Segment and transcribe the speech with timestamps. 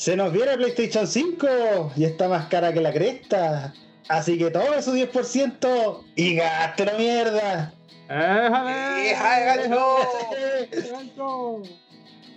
[0.00, 3.74] Se nos viene PlayStation 5 y está más cara que la cresta.
[4.08, 7.74] Así que tome su 10% y gástelo mierda.
[8.08, 9.12] ¡Éjale!
[9.60, 9.96] ¡Gancho!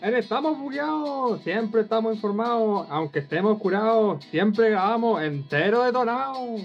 [0.18, 6.58] Estamos bugueados, siempre estamos informados, aunque estemos curados, siempre grabamos entero detonado.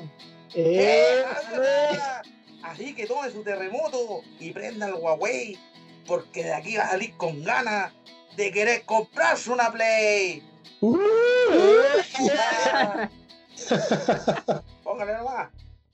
[0.57, 1.23] ¡Eh!
[2.65, 5.57] Así que tome su terremoto y prenda el Huawei,
[6.09, 7.93] porque de aquí va a salir con ganas
[8.37, 10.43] de querer comprarse una Play.
[14.85, 15.13] Póngale.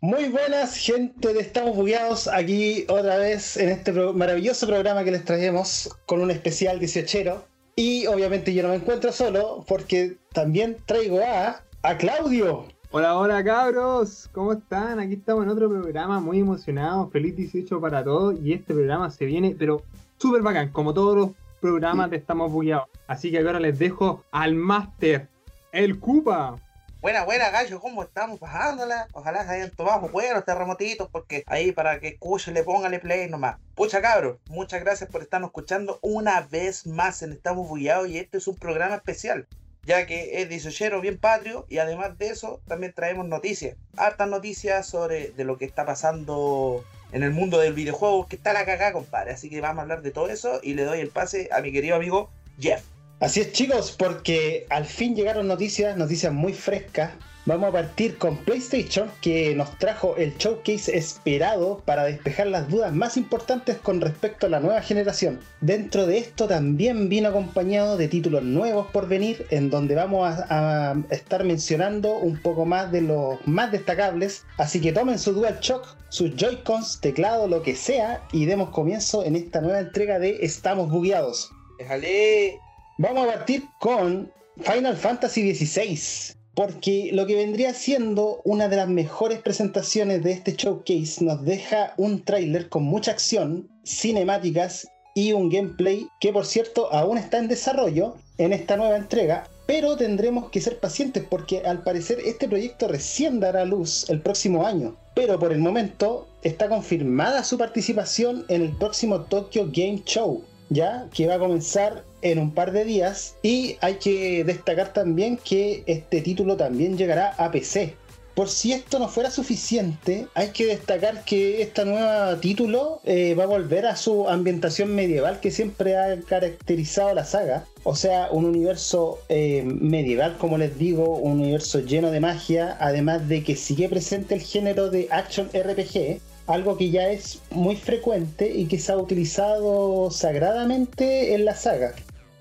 [0.02, 5.24] Muy buenas, gente de Estamos Bugueados, aquí otra vez en este maravilloso programa que les
[5.24, 7.42] traemos con un especial 18
[7.76, 12.66] Y obviamente yo no me encuentro solo porque también traigo a, a Claudio.
[12.90, 15.00] Hola, hola cabros, ¿cómo están?
[15.00, 19.24] Aquí estamos en otro programa muy emocionados, feliz 18 para todos y este programa se
[19.24, 19.82] viene, pero
[20.18, 21.30] súper bacán, como todos los
[21.64, 22.90] programas de Estamos Bugueados.
[23.06, 25.28] Así que ahora les dejo al máster,
[25.72, 26.56] el Cupa.
[27.00, 29.08] Buena, buena, gallo, ¿cómo estamos pasándola?
[29.14, 33.56] Ojalá se hayan tomado buenos terremotitos, porque ahí para que escuchen, le póngale play nomás.
[33.74, 38.36] Pucha cabros, muchas gracias por estarnos escuchando una vez más en Estamos Bullados y este
[38.36, 39.46] es un programa especial,
[39.84, 44.86] ya que es 18 bien patrio y además de eso también traemos noticias, hartas noticias
[44.86, 46.84] sobre de lo que está pasando
[47.14, 49.32] en el mundo del videojuego, que está la cagada, compadre.
[49.32, 51.70] Así que vamos a hablar de todo eso y le doy el pase a mi
[51.70, 52.82] querido amigo Jeff.
[53.20, 57.12] Así es chicos, porque al fin llegaron noticias, noticias muy frescas.
[57.46, 62.92] Vamos a partir con PlayStation, que nos trajo el showcase esperado para despejar las dudas
[62.94, 65.40] más importantes con respecto a la nueva generación.
[65.60, 70.92] Dentro de esto también vino acompañado de títulos nuevos por venir, en donde vamos a,
[70.92, 74.44] a estar mencionando un poco más de los más destacables.
[74.56, 79.36] Así que tomen su DualShock, sus Joy-Cons, teclado, lo que sea, y demos comienzo en
[79.36, 81.50] esta nueva entrega de Estamos Bugueados.
[81.78, 82.58] Déjale
[82.96, 88.88] Vamos a partir con Final Fantasy XVI, porque lo que vendría siendo una de las
[88.88, 95.48] mejores presentaciones de este showcase nos deja un tráiler con mucha acción, cinemáticas y un
[95.48, 100.60] gameplay que por cierto aún está en desarrollo en esta nueva entrega, pero tendremos que
[100.60, 104.96] ser pacientes porque al parecer este proyecto recién dará luz el próximo año.
[105.14, 111.06] Pero por el momento está confirmada su participación en el próximo Tokyo Game Show, ya
[111.14, 115.82] que va a comenzar en un par de días y hay que destacar también que
[115.86, 117.96] este título también llegará a PC.
[118.34, 123.44] Por si esto no fuera suficiente, hay que destacar que este nuevo título eh, va
[123.44, 127.64] a volver a su ambientación medieval que siempre ha caracterizado la saga.
[127.84, 133.28] O sea, un universo eh, medieval, como les digo, un universo lleno de magia, además
[133.28, 138.50] de que sigue presente el género de action RPG, algo que ya es muy frecuente
[138.50, 141.94] y que se ha utilizado sagradamente en la saga.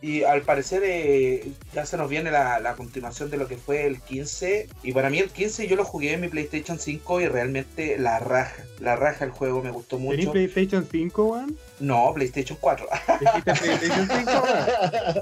[0.04, 4.02] Y al parecer eh, ya se nos viene la, continuación de lo que fue el
[4.02, 4.68] 15.
[4.84, 8.20] Y para mí el 15 yo lo jugué en mi PlayStation 5 y realmente la
[8.20, 8.66] raja.
[8.82, 10.18] La raja el juego me gustó mucho.
[10.18, 11.58] ¿Tenís PlayStation 5, Juan?
[11.80, 12.86] No, PlayStation 4.
[13.20, 14.44] PlayStation 5,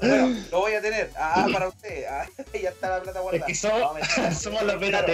[0.02, 1.10] bueno, lo voy a tener.
[1.16, 2.04] Ah, para usted.
[2.10, 2.26] Ah,
[2.60, 3.46] ya está la plata guardada.
[3.46, 5.06] Es que somos, los beta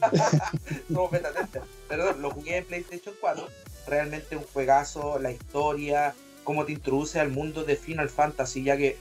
[1.88, 3.48] Perdón, lo jugué en PlayStation 4.
[3.86, 8.96] Realmente un juegazo, la historia, cómo te introduce al mundo de Final Fantasy, ya que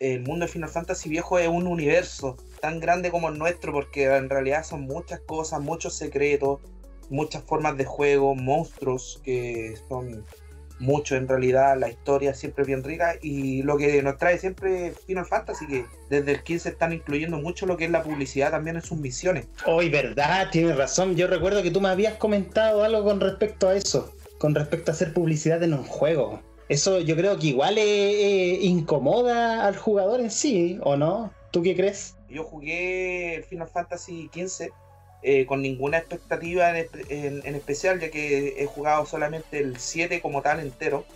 [0.00, 4.04] el mundo de Final Fantasy viejo es un universo tan grande como el nuestro, porque
[4.04, 6.60] en realidad son muchas cosas, muchos secretos,
[7.10, 10.24] muchas formas de juego, monstruos que son
[10.84, 15.26] mucho en realidad, la historia siempre bien rica y lo que nos trae siempre Final
[15.26, 18.82] Fantasy, que desde el 15 están incluyendo mucho lo que es la publicidad también en
[18.82, 19.46] sus misiones.
[19.66, 21.16] Hoy, verdad, tienes razón.
[21.16, 24.94] Yo recuerdo que tú me habías comentado algo con respecto a eso, con respecto a
[24.94, 26.42] hacer publicidad en un juego.
[26.68, 31.32] Eso yo creo que igual incomoda al jugador en sí, ¿o no?
[31.50, 32.16] ¿Tú qué crees?
[32.28, 34.70] Yo jugué el Final Fantasy XV
[35.26, 40.60] eh, con ninguna expectativa en, especial, ya que he jugado solamente el 7 como tal
[40.60, 41.06] entero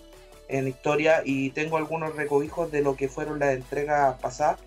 [0.48, 4.60] en historia y tengo algunos recobijos de lo que fueron las entregas pasadas,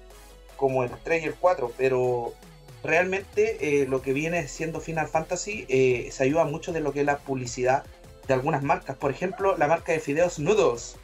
[0.58, 2.36] como el 3 y el 4, pero
[2.84, 7.00] realmente eh, lo que viene siendo Final Fantasy eh, se ayuda mucho de lo que
[7.00, 7.84] es la publicidad
[8.28, 8.96] de algunas marcas.
[8.96, 10.98] Por ejemplo, la marca de fideos Nudos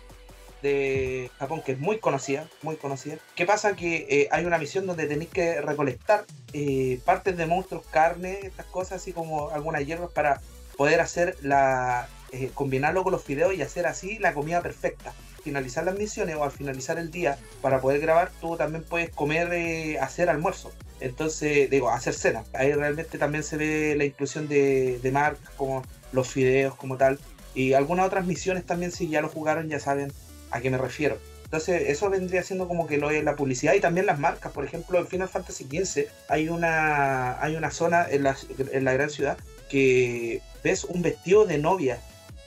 [0.61, 3.17] de Japón, que es muy conocida, muy conocida.
[3.35, 3.75] ¿Qué pasa?
[3.75, 8.65] Que eh, hay una misión donde tenéis que recolectar eh, partes de monstruos, carne, estas
[8.67, 10.41] cosas, así como algunas hierbas para
[10.77, 12.07] poder hacer la.
[12.33, 15.13] Eh, combinarlo con los fideos y hacer así la comida perfecta.
[15.45, 19.97] Finalizar las misiones o al finalizar el día para poder grabar, tú también puedes comer,
[20.01, 20.73] hacer almuerzo.
[20.99, 22.43] Entonces, digo, hacer cena.
[22.53, 27.17] Ahí realmente también se ve la inclusión de, de marcas como los fideos como tal.
[27.55, 30.11] Y algunas otras misiones también, si ya lo jugaron, ya saben
[30.51, 31.17] a qué me refiero.
[31.47, 34.51] Entonces, eso vendría siendo como que lo es la publicidad y también las marcas.
[34.51, 38.35] Por ejemplo, en Final Fantasy XV hay una, hay una zona en la,
[38.71, 39.37] en la gran ciudad
[39.69, 42.01] que ves un vestido de novia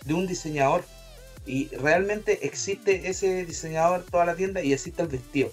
[0.04, 0.84] de un diseñador.
[1.46, 5.50] Y realmente existe ese diseñador toda la tienda y existe el vestido,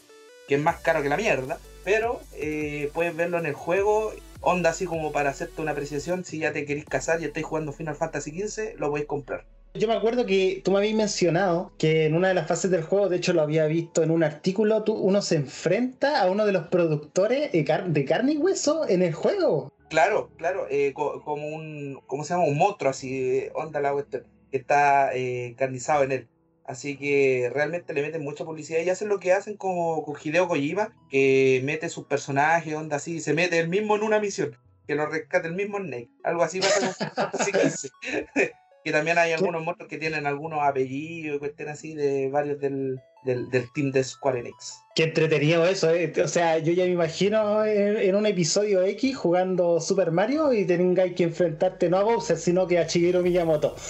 [0.50, 1.58] que es más caro que la mierda.
[1.86, 6.26] Pero eh, puedes verlo en el juego, onda así como para hacerte una apreciación.
[6.26, 9.46] Si ya te queréis casar y estáis jugando Final Fantasy XV, lo podéis comprar.
[9.78, 12.84] Yo me acuerdo que tú me habías mencionado que en una de las fases del
[12.84, 16.46] juego, de hecho lo había visto en un artículo, tú, uno se enfrenta a uno
[16.46, 17.64] de los productores de,
[18.06, 19.72] carne y hueso en el juego.
[19.90, 22.46] Claro, claro, eh, como un, ¿cómo se llama?
[22.46, 26.28] Un monstruo así, onda la western, que está eh, carnizado en él.
[26.66, 30.48] Así que realmente le meten mucha publicidad y hacen lo que hacen como con Hideo
[30.48, 34.96] Kojima, que mete sus personajes, onda así, se mete el mismo en una misión, que
[34.96, 36.10] lo rescate el mismo Snake.
[36.24, 37.32] Algo así pasa con
[38.84, 43.00] que también hay algunos monstruos que tienen algunos apellidos y cuestiones así de varios del,
[43.24, 44.80] del, team de Square Enix.
[44.96, 46.14] Qué entretenido eso, ¿eh?
[46.24, 51.14] o sea, yo ya me imagino en, un episodio X jugando Super Mario y tengáis
[51.16, 53.76] que enfrentarte no a Bowser, sino que a Shigeru Miyamoto.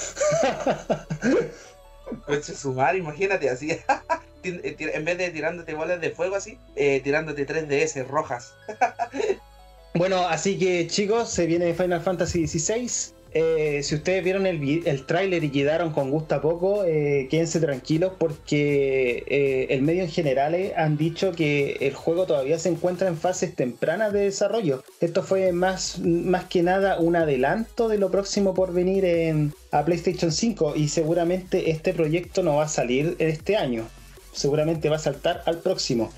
[2.26, 3.70] Pues sumar, imagínate así.
[4.44, 8.54] en vez de tirándote bolas de fuego así, eh, tirándote 3DS rojas.
[9.94, 13.16] bueno, así que chicos, se viene Final Fantasy XVI.
[13.40, 17.60] Eh, si ustedes vieron el, el tráiler y quedaron con gusto a poco, eh, quédense
[17.60, 23.08] tranquilos porque eh, el medio en general han dicho que el juego todavía se encuentra
[23.08, 24.84] en fases tempranas de desarrollo.
[25.02, 29.86] Esto fue más, más que nada un adelanto de lo próximo por venir en, a
[29.86, 33.88] PlayStation 5 y seguramente este proyecto no va a salir este año.
[34.34, 36.12] Seguramente va a saltar al próximo.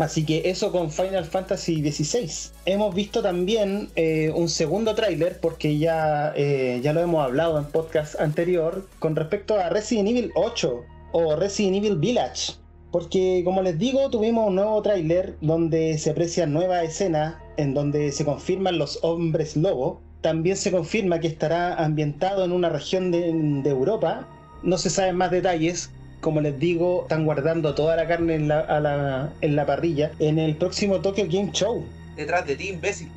[0.00, 2.52] Así que eso con Final Fantasy XVI.
[2.64, 7.66] Hemos visto también eh, un segundo tráiler, porque ya, eh, ya lo hemos hablado en
[7.66, 10.80] podcast anterior, con respecto a Resident Evil 8
[11.12, 12.54] o Resident Evil Village.
[12.90, 18.10] Porque como les digo, tuvimos un nuevo tráiler donde se aprecian nuevas escenas, en donde
[18.10, 20.00] se confirman los hombres lobo.
[20.22, 24.26] También se confirma que estará ambientado en una región de, de Europa.
[24.62, 25.90] No se saben más detalles,
[26.20, 30.56] como les digo, están guardando toda la carne en la, en la parrilla en el
[30.56, 31.84] próximo Tokyo Game Show.
[32.16, 33.10] Detrás de ti, imbécil.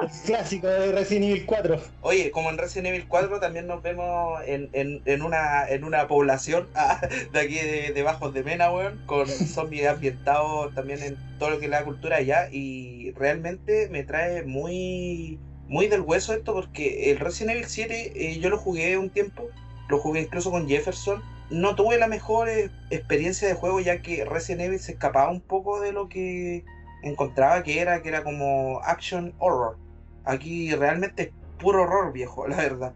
[0.00, 1.80] El clásico de Resident Evil 4.
[2.02, 6.68] Oye, como en Resident Evil 4 también nos vemos en, en, una, en una población
[6.74, 7.00] ah,
[7.32, 11.58] de aquí de, de, Bajos de Mena, weón, con zombies ambientados también en todo lo
[11.58, 12.48] que es la cultura allá.
[12.52, 18.38] Y realmente me trae muy, muy del hueso esto porque el Resident Evil 7 eh,
[18.38, 19.48] yo lo jugué un tiempo,
[19.88, 24.24] lo jugué incluso con Jefferson no tuve la mejor eh, experiencia de juego ya que
[24.24, 26.64] Resident Evil se escapaba un poco de lo que
[27.02, 29.78] encontraba que era, que era como action horror.
[30.24, 32.94] Aquí realmente es puro horror viejo, la verdad.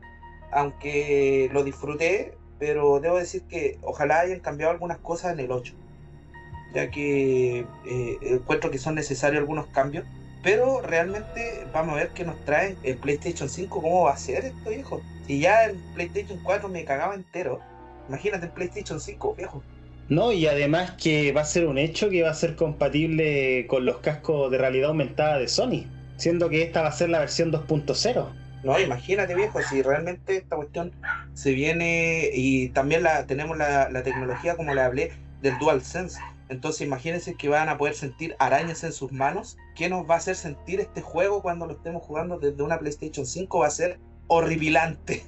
[0.52, 5.74] Aunque lo disfruté, pero debo decir que ojalá hayan cambiado algunas cosas en el 8.
[6.74, 10.04] Ya que eh, encuentro que son necesarios algunos cambios.
[10.42, 14.46] Pero realmente vamos a ver qué nos trae el PlayStation 5, cómo va a ser
[14.46, 15.02] esto viejo.
[15.26, 17.60] Si ya el PlayStation 4 me cagaba entero,
[18.08, 19.62] Imagínate el PlayStation 5, viejo.
[20.08, 23.84] No, y además que va a ser un hecho que va a ser compatible con
[23.84, 25.84] los cascos de realidad aumentada de Sony,
[26.16, 28.26] siendo que esta va a ser la versión 2.0.
[28.64, 30.92] No, imagínate viejo, si realmente esta cuestión
[31.32, 36.20] se viene y también la tenemos la, tecnología, como le hablé, del DualSense.
[36.48, 39.56] Entonces imagínense que van a poder sentir arañas en sus manos.
[39.76, 43.24] ¿Qué nos va a hacer sentir este juego cuando lo estemos jugando desde una PlayStation
[43.24, 43.60] 5?
[43.60, 45.22] Va a ser horripilante.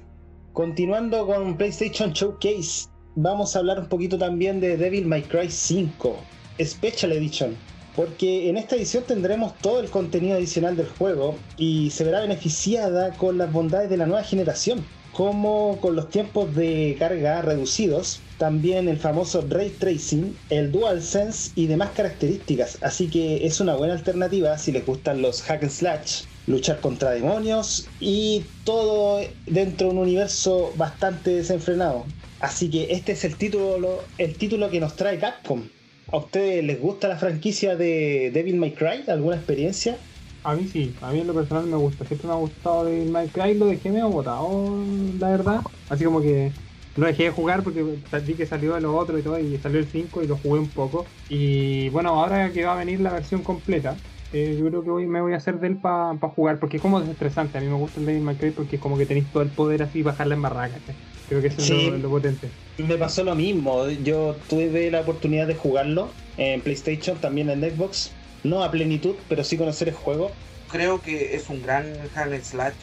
[0.53, 6.15] Continuando con PlayStation Showcase, vamos a hablar un poquito también de Devil May Cry 5
[6.63, 7.57] Special Edition.
[7.95, 13.13] Porque en esta edición tendremos todo el contenido adicional del juego y se verá beneficiada
[13.13, 18.87] con las bondades de la nueva generación, como con los tiempos de carga reducidos, también
[18.87, 22.77] el famoso ray tracing, el DualSense y demás características.
[22.83, 27.11] Así que es una buena alternativa si les gustan los hack and slash luchar contra
[27.11, 32.05] demonios y todo dentro de un universo bastante desenfrenado.
[32.39, 35.63] Así que este es el título, el título que nos trae Capcom.
[36.11, 39.03] ¿A ustedes les gusta la franquicia de Devil May Cry?
[39.07, 39.97] ¿Alguna experiencia?
[40.43, 42.05] A mí sí, a mí en lo personal me gusta.
[42.05, 44.83] Siempre me ha gustado Devil May Cry, lo dejé medio botado,
[45.19, 45.61] la verdad.
[45.89, 46.51] Así como que
[46.97, 49.87] lo dejé de jugar porque vi que salió lo otro y todo, y salió el
[49.87, 51.05] 5 y lo jugué un poco.
[51.29, 53.95] Y bueno, ahora que va a venir la versión completa,
[54.33, 56.81] eh, yo creo que hoy me voy a hacer de él para jugar, porque es
[56.81, 57.57] como desestresante.
[57.57, 59.49] A mí me gusta el Devil May Cry porque es como que tenéis todo el
[59.49, 60.75] poder así y bajarla en barraca.
[61.29, 62.49] Creo que eso es lo, potente.
[62.77, 63.89] Me pasó lo mismo.
[63.89, 68.11] Yo tuve la oportunidad de jugarlo en PlayStation, también en Xbox.
[68.43, 70.31] No a plenitud, pero sí conocer el juego.
[70.69, 72.73] Creo que es un gran hack slash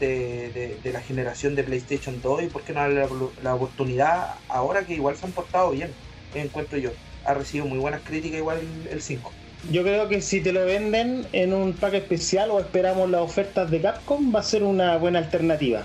[0.00, 3.08] de, de, la generación de PlayStation 2 y por qué no darle la,
[3.42, 5.90] la oportunidad ahora que igual se han portado bien,
[6.34, 6.90] encuentro yo.
[7.24, 8.60] ha recibido muy buenas críticas igual
[8.90, 9.32] el, 5.
[9.70, 13.68] Yo creo que si te lo venden en un pack especial o esperamos las ofertas
[13.70, 15.82] de Capcom, va a ser una buena alternativa.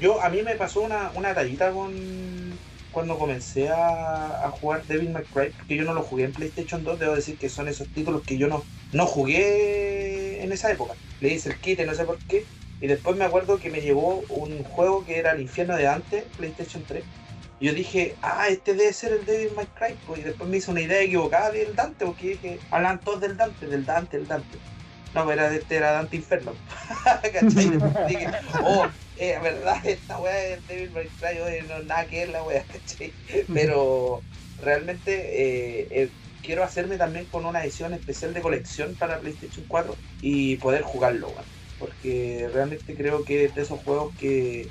[0.00, 1.92] Yo, a mí me pasó una, una tallita con
[2.92, 6.98] cuando comencé a, jugar Devil May Cry, que yo no lo jugué en PlayStation 2,
[6.98, 8.62] debo decir que son esos títulos que yo no,
[8.92, 10.92] no jugué en esa época.
[11.20, 12.44] Le hice el kit, no sé por qué,
[12.82, 16.26] y después me acuerdo que me llevó un juego que era el infierno de Dante,
[16.36, 17.02] PlayStation 3.
[17.62, 19.94] Y yo dije, ah, este debe ser el Devil May Cry.
[20.04, 23.36] Pues, y después me hizo una idea equivocada del Dante, porque dije, hablan todos del
[23.36, 24.58] Dante, del Dante, del Dante.
[25.14, 26.54] No, pero era, este era Dante Inferno.
[27.04, 27.70] ¿Cachai?
[28.08, 28.26] dije,
[28.64, 32.42] oh, eh, verdad, esta weá es Devil May Cry, oye, no nada que ver la
[32.42, 33.12] weá, ¿cachai?
[33.54, 34.22] Pero
[34.60, 36.08] realmente eh, eh,
[36.42, 41.28] quiero hacerme también con una edición especial de colección para PlayStation 4 y poder jugarlo,
[41.28, 44.68] weón porque realmente creo que es de esos juegos que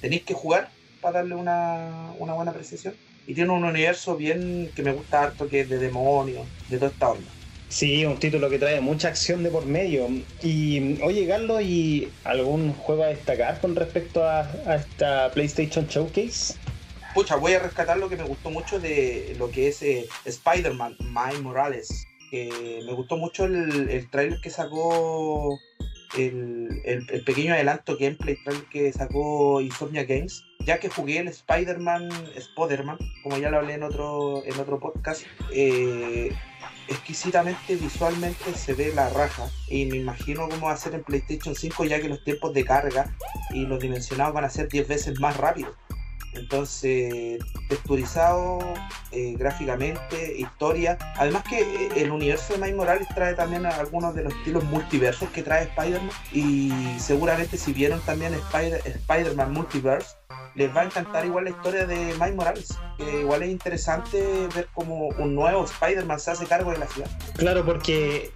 [0.00, 0.70] tenéis que jugar
[1.02, 2.94] para darle una, buena precisión.
[3.26, 6.90] Y tiene un universo bien que me gusta harto, que es de demonios, de toda
[6.90, 7.28] esta onda.
[7.68, 10.08] Sí, un título que trae mucha acción de por medio.
[10.42, 14.42] Y oye, Carlos, ¿y algún juego a destacar con respecto a,
[14.76, 16.54] esta PlayStation Showcase?
[17.14, 20.96] Pucha, voy a rescatar lo que me gustó mucho de lo que es eh, Spider-Man,
[21.00, 22.06] My Morales.
[22.30, 25.58] me gustó mucho el, el trailer que sacó
[26.16, 28.36] el, pequeño adelanto gameplay
[28.70, 33.82] que sacó Insomnia Games, ya que jugué el Spider-Man Spider-Man, como ya lo hablé en
[33.82, 36.32] otro, en otro podcast, eh,
[36.88, 41.54] exquisitamente visualmente se ve la raja y me imagino cómo va a ser en PlayStation
[41.54, 43.16] 5 ya que los tiempos de carga
[43.50, 45.74] y los dimensionados van a ser 10 veces más rápidos.
[46.34, 48.58] Entonces, texturizado
[49.10, 50.98] eh, gráficamente, historia.
[51.16, 55.28] Además que eh, el universo de Miles Morales trae también algunos de los estilos multiversos
[55.30, 56.10] que trae Spider-Man.
[56.32, 60.16] Y seguramente si vieron también Spider- Spider-Man Multiverse,
[60.54, 62.78] les va a encantar igual la historia de Miles Morales.
[62.98, 67.10] Igual es interesante ver cómo un nuevo Spider-Man se hace cargo de la ciudad.
[67.36, 68.30] Claro, porque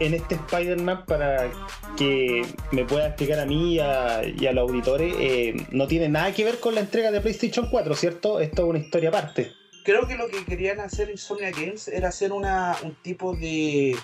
[0.00, 1.50] en este Spider-Man, para
[1.96, 2.42] que
[2.72, 6.58] me pueda explicar a mí y a, los auditores, eh, no tiene nada que ver
[6.58, 8.40] con la entrega de PlayStation 4, ¿cierto?
[8.40, 9.52] Esto es una historia aparte.
[9.84, 13.96] Creo que lo que querían hacer Insomnia Games era hacer una, un tipo de,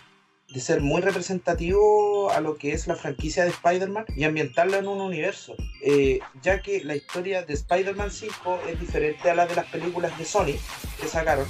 [0.53, 4.89] de ser muy representativo a lo que es la franquicia de Spider-Man y ambientarla en
[4.89, 9.55] un universo, eh, ya que la historia de Spider-Man 5 es diferente a la de
[9.55, 10.57] las películas de Sony
[11.01, 11.47] que sacaron,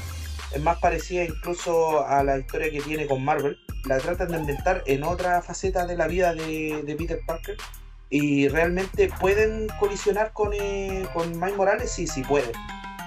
[0.55, 4.83] es más parecida incluso a la historia que tiene con Marvel, la tratan de ambientar
[4.87, 7.57] en otra faceta de la vida de, Peter Parker
[8.11, 12.53] y realmente pueden colisionar con, eh, con Miles Morales, sí, sí pueden.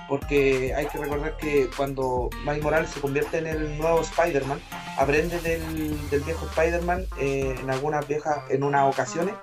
[0.08, 4.60] Porque hay que recordar que cuando Miles Morales se convierte en el nuevo Spider-Man,
[4.98, 9.36] aprende del, viejo Spider-Man eh, en algunas viejas, en unas ocasiones,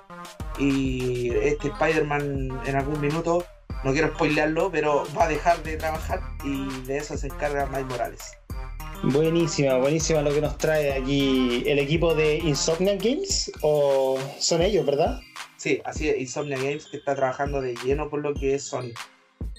[0.59, 3.45] y este Spider-Man en algún minuto,
[3.83, 7.85] no quiero spoilearlo, pero va a dejar de trabajar y de eso se encarga Miles
[7.85, 8.37] Morales.
[9.03, 14.85] Buenísima, buenísima lo que nos trae aquí el equipo de Insomnia Games, o son ellos,
[14.85, 15.21] ¿verdad?
[15.57, 18.91] Sí, así es, Insomnia Games que está trabajando de lleno por lo que es Sony.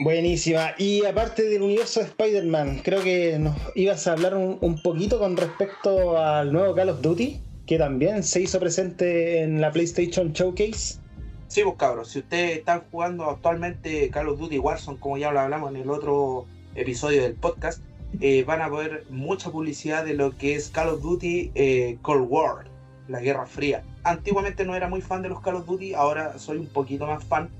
[0.01, 0.75] Buenísima.
[0.79, 5.37] Y aparte del universo de Spider-Man, creo que nos ibas a hablar un, poquito con
[5.37, 11.01] respecto al nuevo Call of Duty, que también se hizo presente en la PlayStation Showcase.
[11.49, 15.41] Sí, pues cabros, si ustedes están jugando actualmente Call of Duty Warzone, como ya lo
[15.41, 17.83] hablamos en el otro episodio del podcast,
[18.21, 22.27] eh, van a ver mucha publicidad de lo que es Call of Duty eh, Cold
[22.29, 22.67] War,
[23.09, 23.83] la Guerra Fría.
[24.05, 27.25] Antiguamente no era muy fan de los Call of Duty, ahora soy un poquito más
[27.25, 27.51] fan,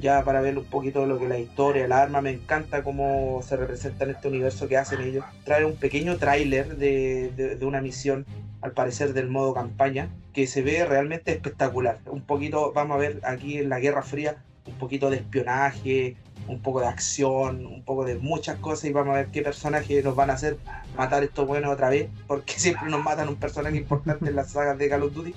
[0.00, 3.40] ya para ver un poquito de lo que la historia, el arma, me encanta cómo
[3.42, 5.24] se representa en este universo que hacen ellos.
[5.44, 8.24] Trae un pequeño tráiler de, de una misión,
[8.60, 11.98] al parecer del modo campaña, que se ve realmente espectacular.
[12.06, 16.16] Un poquito, vamos a ver aquí en la Guerra Fría, un poquito de espionaje,
[16.48, 20.04] un poco de acción, un poco de muchas cosas y vamos a ver qué personajes
[20.04, 20.58] nos van a hacer
[20.96, 24.78] matar estos buenos otra vez, porque siempre nos matan un personaje importante en las sagas
[24.78, 25.34] de Call of Duty.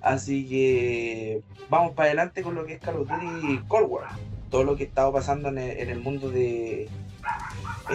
[0.00, 4.08] Así que vamos para adelante con lo que es Call of Duty Cold War.
[4.50, 6.88] Todo lo que ha estado pasando en el, mundo de.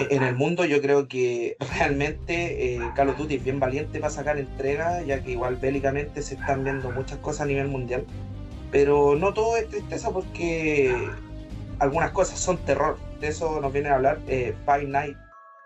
[0.10, 4.14] En el mundo, yo creo que realmente eh, Call of Duty es bien valiente para
[4.14, 8.06] sacar entrega, ya que igual bélicamente se están viendo muchas cosas a nivel mundial.
[8.70, 10.96] Pero no todo es tristeza porque
[11.84, 12.98] algunas cosas son terror.
[13.20, 15.20] De eso nos viene a hablar eh, Five Nights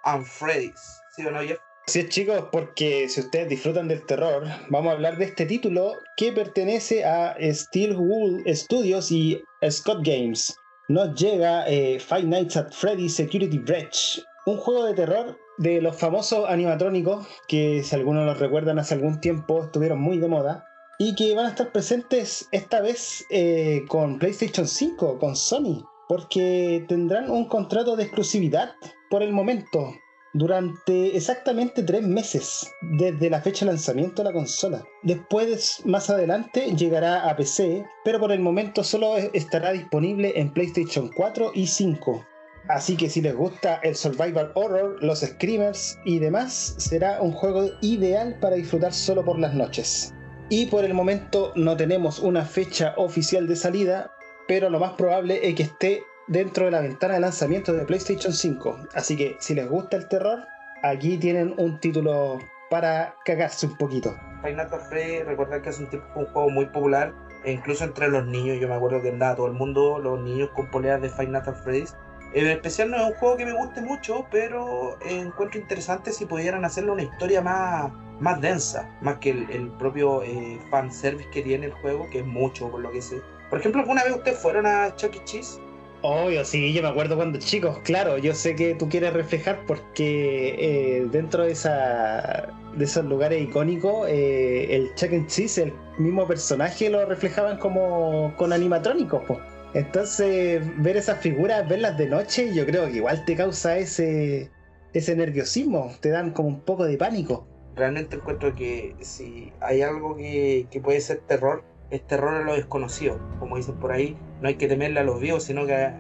[0.03, 0.99] and Freddy's.
[1.15, 1.59] ¿Sí o no, Jeff?
[1.85, 6.33] Sí, chicos, porque si ustedes disfrutan del terror, vamos a hablar de este título que
[6.33, 10.53] pertenece a Steel Wool Studios y Scott Games.
[10.89, 15.97] Nos llega eh, Five Nights at Freddy's Security Breach, un juego de terror de los
[15.97, 20.65] famosos animatrónicos que, si algunos los recuerdan, hace algún tiempo estuvieron muy de moda
[20.99, 26.85] y que van a estar presentes esta vez eh, con PlayStation 5, con Sony porque
[26.87, 28.75] tendrán un contrato de exclusividad
[29.09, 29.93] por el momento.
[30.33, 34.83] durante exactamente tres meses desde la fecha de lanzamiento de la consola.
[35.01, 41.09] Después, más adelante, llegará a PC, pero por el momento solo estará disponible en PlayStation
[41.15, 42.23] 4 y 5.
[42.69, 47.71] Así que si les gusta el survival horror, los screamers y demás, será un juego
[47.81, 50.13] ideal para disfrutar solo por las noches.
[50.49, 54.11] Y por el momento no tenemos una fecha oficial de salida,
[54.47, 58.33] pero lo más probable es que esté dentro de la ventana de lanzamiento de PlayStation
[58.33, 58.87] 5.
[58.93, 60.39] Así que si les gusta el terror,
[60.83, 62.39] aquí tienen un título
[62.69, 64.15] para cagarse un poquito.
[64.43, 67.13] Final Fantasy, recordar que es un, tipo, un juego muy popular,
[67.43, 68.59] e incluso entre los niños.
[68.59, 71.85] Yo me acuerdo que andaba todo el mundo, los niños con poleas de Final Fantasy.
[72.33, 76.65] En especial no es un juego que me guste mucho, pero encuentro interesante si pudieran
[76.65, 77.89] hacerle una historia más,
[78.19, 82.69] más densa, más que el, propio eh, fanservice que tiene el juego, que es mucho
[82.69, 83.21] por lo que sé.
[83.49, 85.23] Por ejemplo, ¿alguna vez ustedes fueron a Chuck E.
[85.23, 85.59] Cheese?
[86.01, 90.55] Obvio, sí, yo me acuerdo cuando chicos, claro, yo sé que tú quieres reflejar porque
[90.59, 95.25] eh, dentro de, esa, de esos lugares icónicos, eh, el Chuck E.
[95.25, 99.39] Cheese, el mismo personaje lo reflejaban como con animatrónicos, pues.
[99.73, 104.49] Entonces, ver esas figuras, verlas de noche, yo creo que igual te causa ese,
[104.93, 107.47] ese nerviosismo, te dan como un poco de pánico.
[107.75, 113.19] Realmente encuentro que si hay algo que, puede ser terror, es terror a lo desconocido.
[113.39, 115.91] Como dicen por ahí, no hay que temerle a los vivos, sino que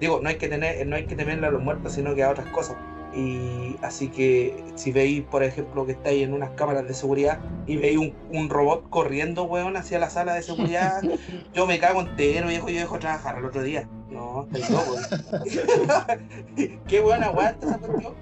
[0.00, 2.30] digo, no hay que tener, no hay que temerle a los muertos, sino que a
[2.30, 2.76] otras cosas.
[3.14, 7.76] Y así que si veis, por ejemplo, que estáis en unas cámaras de seguridad y
[7.76, 7.98] veis
[8.30, 11.02] un, robot corriendo, weón, hacia la sala de seguridad,
[11.54, 13.88] yo me cago entero, viejo, yo dejo trabajar al otro día.
[14.10, 14.96] No, estáis loco.
[16.88, 18.14] Qué buena aguanta esa cuestión,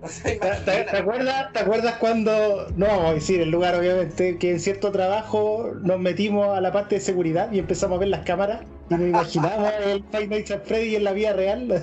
[0.22, 4.92] ¿Te, acuerdas, ¿Te acuerdas cuando, no vamos a decir el lugar obviamente, que en cierto
[4.92, 8.94] trabajo nos metimos a la parte de seguridad y empezamos a ver las cámaras y
[8.94, 11.82] nos imaginamos el Five Nights at Freddy en la vida real?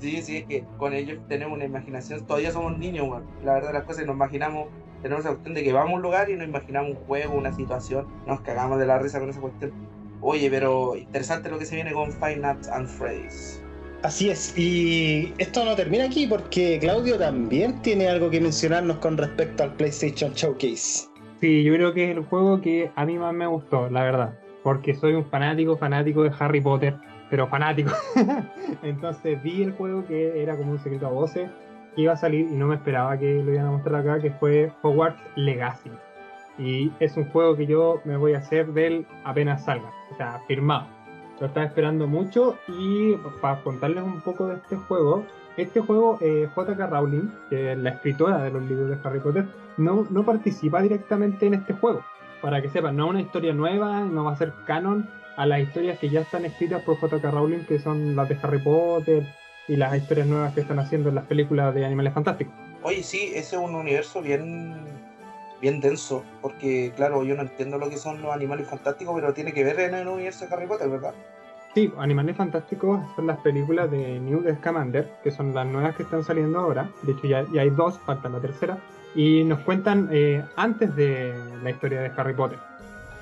[0.00, 3.06] Sí, sí, es que con ellos tenemos una imaginación, todavía somos niños,
[3.44, 4.68] La verdad las cosas nos imaginamos,
[5.02, 7.52] tenemos la cuestión de que vamos a un lugar y nos imaginamos un juego, una
[7.52, 9.72] situación, nos cagamos de la risa con esa cuestión.
[10.22, 13.59] Oye, pero interesante lo que se viene con Five Nights and Freddy's.
[14.02, 19.18] Así es, y esto no termina aquí porque Claudio también tiene algo que mencionarnos con
[19.18, 21.08] respecto al PlayStation Showcase.
[21.40, 24.38] Sí, yo creo que es el juego que a mí más me gustó, la verdad,
[24.62, 26.96] porque soy un fanático, fanático de Harry Potter
[27.30, 27.92] pero fanático.
[28.82, 31.48] Entonces vi el juego que era como un secreto a voces
[31.94, 34.32] que iba a salir y no me esperaba que lo iban a mostrar acá, que
[34.32, 35.90] fue Hogwarts Legacy.
[36.58, 40.40] Y es un juego que yo me voy a hacer del apenas salga, o sea,
[40.46, 40.86] firmado.
[41.40, 45.24] Lo estaba esperando mucho y para contarles un poco de este juego,
[45.56, 46.86] este juego, eh, J.K.
[46.86, 49.46] Rowling, que es la escritora de los libros de Harry Potter,
[49.78, 52.04] no, no participa directamente en este juego.
[52.42, 55.60] Para que sepan, no es una historia nueva, no va a ser canon, a las
[55.60, 57.30] historias que ya están escritas por J.K.
[57.30, 59.26] Rowling, que son las de Harry Potter
[59.68, 62.52] y las historias nuevas que están haciendo en las películas de Animales Fantásticos.
[62.82, 64.84] Oye, sí, ese es un universo bien,
[65.60, 69.52] bien denso, porque claro, yo no entiendo lo que son los animales fantásticos, pero tiene
[69.52, 71.14] que ver en el universo de Harry Potter, ¿verdad?
[71.74, 76.24] Sí, Animales Fantásticos son las películas de Newt Scamander, que son las nuevas que están
[76.24, 76.90] saliendo ahora.
[77.02, 78.76] De hecho, ya, hay dos, falta la tercera.
[79.14, 82.58] Y nos cuentan eh, antes de la historia de Harry Potter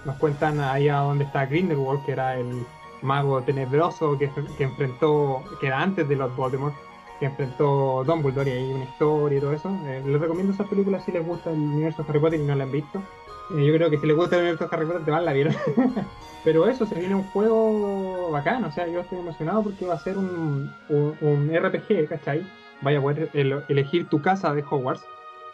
[0.04, 2.64] nos cuentan ahí a donde está Grindelwald, que era el
[3.02, 6.74] mago tenebroso que, que enfrentó, que era antes de Lord Voldemort,
[7.18, 9.70] que enfrentó Dumbledore y una historia y todo eso.
[9.86, 12.54] Eh, les recomiendo esas películas si les gusta el universo de Harry Potter y no
[12.54, 13.02] la han visto.
[13.50, 15.32] Eh, yo creo que si les gusta el universo de Harry Potter te van la
[15.32, 15.54] vieron.
[16.44, 19.98] Pero eso, se viene un juego bacán, o sea, yo estoy emocionado porque va a
[19.98, 22.46] ser un, un, un RPG, ¿cachai?
[22.80, 23.30] Vaya a poder
[23.68, 25.04] elegir tu casa de Hogwarts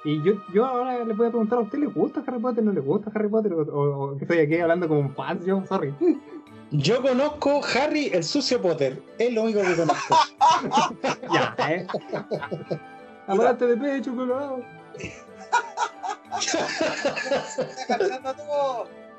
[0.04, 2.62] y yo, yo ahora le voy a preguntar a usted, ¿le gusta Harry Potter?
[2.62, 3.54] ¿No le gusta Harry Potter?
[3.54, 5.42] ¿O, que estoy aquí hablando como un fan?
[5.46, 5.94] Yo, sorry.
[6.70, 9.00] Yo conozco Harry el sucio Potter.
[9.18, 10.16] Es lo único que conozco.
[11.32, 11.86] ya, ¿eh?
[13.26, 14.62] Apárate de pecho, colorado.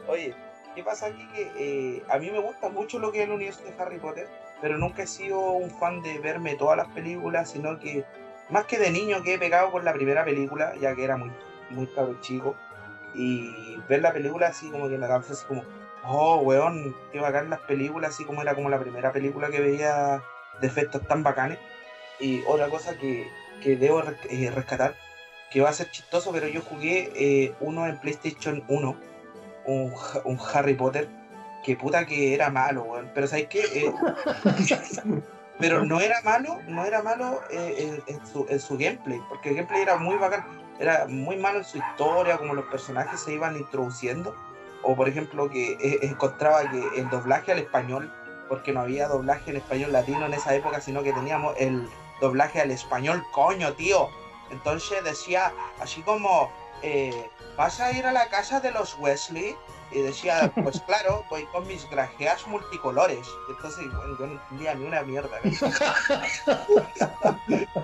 [0.08, 0.36] Oye,
[0.76, 1.28] ¿qué pasa aquí?
[1.34, 4.28] Que eh, a mí me gusta mucho lo que es el universo de Harry Potter,
[4.62, 8.06] pero nunca he sido un fan de verme todas las películas, sino que
[8.50, 11.32] más que de niño que he pegado con la primera película, ya que era muy,
[11.70, 12.56] muy caro chico,
[13.16, 15.64] y ver la película así como que me causa así como,
[16.08, 20.22] oh, weón, qué bacán las películas, así como era como la primera película que veía
[20.62, 21.60] de efectos tan bacanes.
[22.20, 23.28] Y otra cosa que,
[23.62, 24.96] que debo eh, rescatar,
[25.52, 28.98] que va a ser chistoso, pero yo jugué eh, uno en PlayStation 1,
[29.66, 31.10] un, un, Harry Potter,
[31.64, 33.12] que puta que era malo, weón.
[33.14, 33.64] Pero ¿sabes qué?
[33.74, 33.94] Eh,
[35.60, 39.82] pero no era malo, no era malo en, su, en, su, gameplay, porque el gameplay
[39.82, 40.46] era muy bacán,
[40.80, 44.36] era muy malo en su historia, como los personajes se iban introduciendo,
[44.86, 48.12] o por ejemplo que eh, encontraba que el doblaje al español,
[48.48, 52.62] porque no había doblaje en español latino en esa época, sino que teníamos el, doblaje
[52.62, 54.10] al español, coño, tío.
[54.52, 59.56] Entonces decía así como, eh, ¿vas a ir a la casa de los Wesley?
[59.92, 63.28] Y decía, pues claro, voy con mis grajeas multicolores.
[63.50, 65.40] Entonces, bueno, yo no entendía ni una mierda.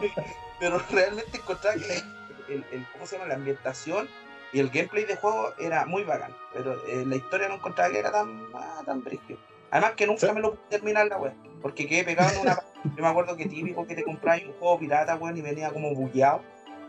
[0.60, 3.30] Pero realmente encontraba que el, el, ¿cómo se llama?
[3.30, 4.08] la ambientación
[4.54, 6.36] y el gameplay de juego era muy bacán.
[6.54, 9.40] Pero eh, la historia no encontraba que era tan, ah, tan brígido.
[9.72, 11.34] Además que nunca me lo pude terminar la web.
[11.62, 12.60] Porque quedé pegado en una...
[12.96, 15.94] Yo me acuerdo que típico que te compráis un juego pirata, weón, y venía como
[15.94, 16.42] bugueado.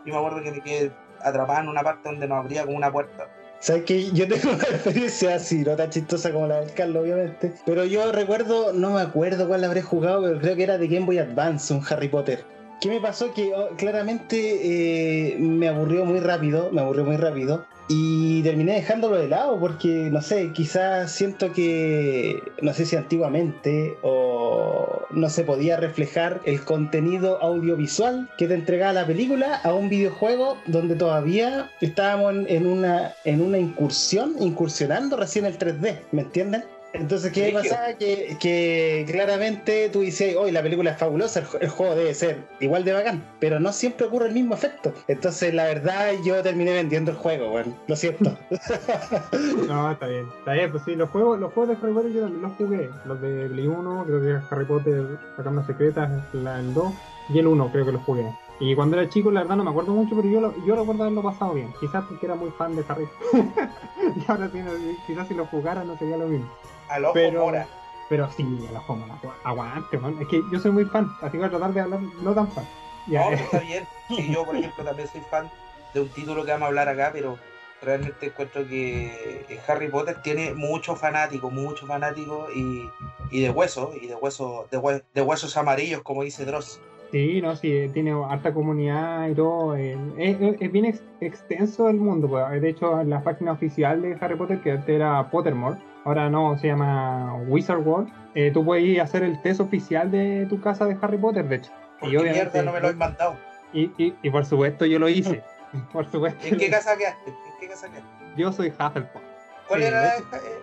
[0.05, 2.90] Yo me acuerdo que me quedé atrapado en una parte donde no abría como una
[2.90, 3.29] puerta.
[3.61, 7.55] Sabes que yo tengo una experiencia así, no tan chistosa como la del Carlos, obviamente.
[7.64, 11.07] Pero yo recuerdo, no me acuerdo cuál habré jugado, pero creo que era de Game
[11.07, 12.44] Boy Advance, un Harry Potter.
[12.83, 13.33] ¿Qué me pasó?
[13.33, 17.64] Que oh, claramente eh, me aburrió muy rápido, me aburrió muy rápido.
[17.87, 23.97] Y terminé dejándolo de lado porque, no sé, quizás siento que, no sé si antiguamente
[24.03, 29.88] o no se podía reflejar el contenido audiovisual que te entregaba la película a un
[29.88, 36.64] videojuego donde todavía estábamos en una, en una incursión, incursionando recién el 3D, ¿me entienden?
[36.93, 37.97] Entonces, ¿qué pasa?
[37.99, 42.45] Que, que, claramente tú dices, hoy la película es fabulosa, el, el, juego debe ser
[42.61, 44.93] igual de bacán, pero no siempre ocurre el mismo efecto.
[45.09, 48.37] Entonces, la verdad, yo terminé vendiendo el juego, bueno, lo siento.
[49.69, 52.23] no, está bien, está bien, pues sí, los juegos, los juegos de Harry Potter yo
[52.23, 52.91] también los jugué.
[53.07, 56.93] Los de Play 1, creo que Harry Potter, la cámara secreta, la, el 2,
[57.31, 58.27] y el 1 creo que los jugué.
[58.61, 61.03] Y cuando era chico, la verdad no me acuerdo mucho, pero yo, lo, yo recuerdo
[61.03, 61.73] haberlo pasado bien.
[61.81, 63.09] Quizás porque era muy fan de Harry.
[64.17, 64.61] y ahora sí,
[65.07, 66.49] quizás si lo jugara no sería lo mismo.
[66.93, 67.67] Al ojo pero, mora.
[68.09, 69.19] Pero sí, al ojo mora.
[69.45, 70.17] Aguante, man.
[70.21, 72.51] Es que yo soy muy fan, así que voy a tratar de hablar no tan
[72.53, 72.67] fan.
[73.07, 73.31] Ya.
[73.31, 73.87] No, está bien.
[74.09, 75.51] Sí, yo, por ejemplo, también soy fan
[75.95, 77.39] de un título que vamos a hablar acá, pero
[77.83, 82.89] realmente encuentro que Harry Potter tiene muchos fanáticos, muchos fanáticos y,
[83.31, 86.81] y de huesos, y de huesos, de, hue de huesos amarillos, como dice Dross.
[87.11, 89.75] Sí, no, sí, tiene harta comunidad y todo.
[89.77, 92.27] Es, es, es bien ex, extenso el mundo.
[92.27, 92.63] Pues.
[92.63, 96.59] De hecho, en la página oficial de Harry Potter, que antes era Pottermore, ahora no,
[96.59, 100.61] se llama Wizard World, eh, tú puedes ir a hacer el test oficial de tu
[100.61, 101.73] casa de Harry Potter, de hecho.
[102.01, 103.37] ¿Por y qué mierda no me lo he mandado?
[103.73, 105.43] Y, y, y, por supuesto yo lo hice.
[105.93, 106.47] por supuesto.
[106.47, 107.31] ¿En qué casa quedaste?
[107.31, 108.09] ¿En qué casa quedaste?
[108.37, 109.23] Yo soy Hufflepuff.
[109.69, 110.15] ¿Cuál, sí, era,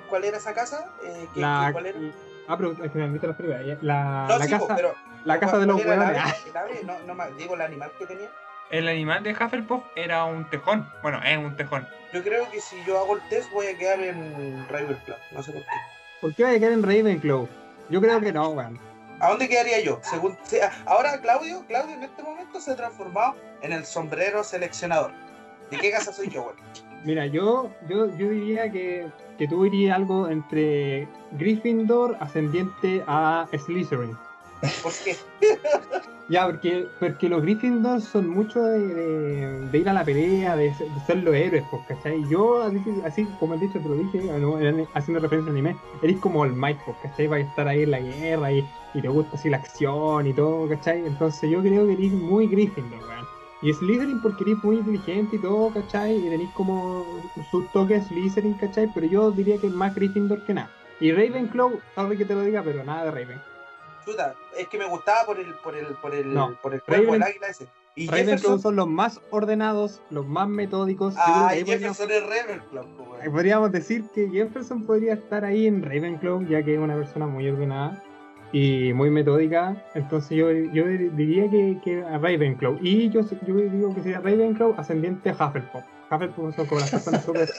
[0.10, 0.86] ¿Cuál era esa casa?
[1.04, 2.00] Eh, ¿qué, la, ¿Cuál era?
[2.48, 3.78] Ah, pero es que me invito a las películas.
[3.82, 6.84] La, no, la sí, casa, pero, la casa de los ¿cuál era huevones.
[7.06, 8.30] No, no, digo el animal que tenía.
[8.72, 10.88] El animal de Hufflepuff era un tejón.
[11.02, 11.88] Bueno, es un tejón.
[12.14, 15.18] Yo creo que si yo hago el test voy a quedar en Ravenclaw.
[15.32, 15.68] No sé por qué.
[16.22, 17.48] ¿Por qué voy a quedar en Ravenclaw?
[17.90, 18.80] Yo creo que no, weón.
[19.20, 20.00] ¿A dónde quedaría yo?
[20.04, 20.38] Según,
[20.86, 25.12] ahora Claudio, Claudio en este momento se ha transformado en el sombrero seleccionador.
[25.72, 26.56] ¿De qué casa soy yo, weón?
[27.04, 34.16] Mira, yo, yo, yo diría que, que tú irías algo entre Gryffindor ascendiente a Slytherin.
[34.82, 35.16] ¿Por qué?
[36.30, 41.00] Ya, porque, porque los Gryffindor son mucho de, ir a la pelea, de, ser, de
[41.00, 42.24] ser los héroes, pues, ¿cachai?
[42.30, 42.62] Yo,
[43.04, 44.60] así, como he dicho, te lo dije, no,
[44.94, 47.26] haciendo referencia al anime, eres como el Mike, pues, ¿cachai?
[47.26, 50.34] Va a estar ahí en la guerra y, y te gusta así la acción y
[50.34, 51.04] todo, ¿cachai?
[51.04, 53.26] Entonces yo creo que eres muy Gryffindor, weón.
[53.64, 56.16] Y Slytherin porque eres muy inteligente y todo, ¿cachai?
[56.16, 57.08] Y tenéis como
[57.50, 58.88] sus toques Slytherin, ¿cachai?
[58.94, 60.70] Pero yo diría que es más Gryffindor que nada.
[61.00, 63.42] Y Ravenclaw, sorry que te lo diga, pero nada de Raven.
[64.06, 67.14] Chuta, es que me gustaba por el, por el, por el, No, por el cuerpo
[67.14, 67.68] del águila ese.
[67.96, 71.16] Y Jefferson, son los más ordenados, los más metódicos.
[71.18, 72.86] Ah, ahí podríamos, Jefferson es Ravenclaw,
[73.32, 77.50] podríamos decir que Jefferson podría estar ahí en Ravenclaw, ya que es una persona muy
[77.50, 78.02] ordenada
[78.54, 79.76] y muy metódica.
[79.96, 82.78] Entonces yo, yo diría que, que a Ravenclaw.
[82.82, 85.84] Y yo, yo digo que sería Ravenclaw ascendiente a Hufflepuff.
[86.12, 87.50] Hufflepuff son como las personas súper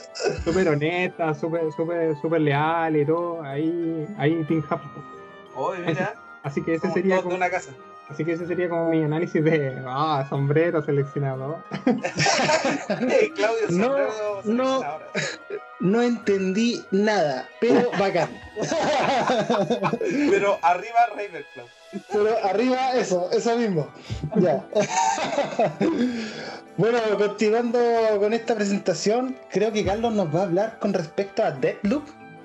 [0.43, 3.43] súper honestas, súper súper súper leales y todo.
[3.43, 5.85] Ahí, ahí Team Hufflepuff.
[5.85, 7.71] Mira, Así que ese sería de como, una casa.
[8.09, 11.63] así que ese sería como mi análisis de ah, sombrero seleccionado.
[13.35, 14.79] Claudio, No, sombrero no.
[14.79, 15.01] seleccionador.
[15.79, 18.29] No entendí nada, pero bacán.
[20.29, 21.67] Pero arriba Ravenclaw.
[22.11, 23.87] Pero arriba, eso, eso mismo.
[24.37, 24.63] Ya.
[26.77, 27.79] Bueno, continuando
[28.19, 32.03] con esta presentación, creo que Carlos nos va a hablar con respecto a Deadloop.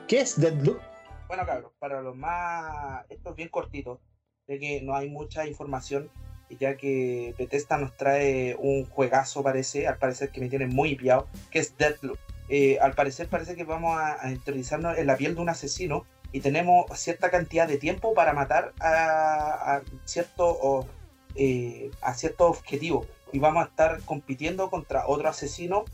[0.09, 0.81] ¿Qué es Deadloop?
[1.29, 3.05] Bueno, cabros, para los más.
[3.09, 4.01] Esto es bien cortito,
[4.47, 6.09] de que no hay mucha información,
[6.51, 11.27] ya que Bethesda nos trae un juegazo, parece, al parecer que me tiene muy piado,
[11.51, 12.19] que es Deadloop.
[12.49, 16.41] Eh, al parecer, parece que vamos a, a en la piel de un asesino y
[16.41, 20.87] tenemos cierta cantidad de tiempo para matar a, a cierto,
[21.35, 23.05] eh, a cierto objetivo.
[23.33, 25.85] Y vamos a estar compitiendo contra otro asesino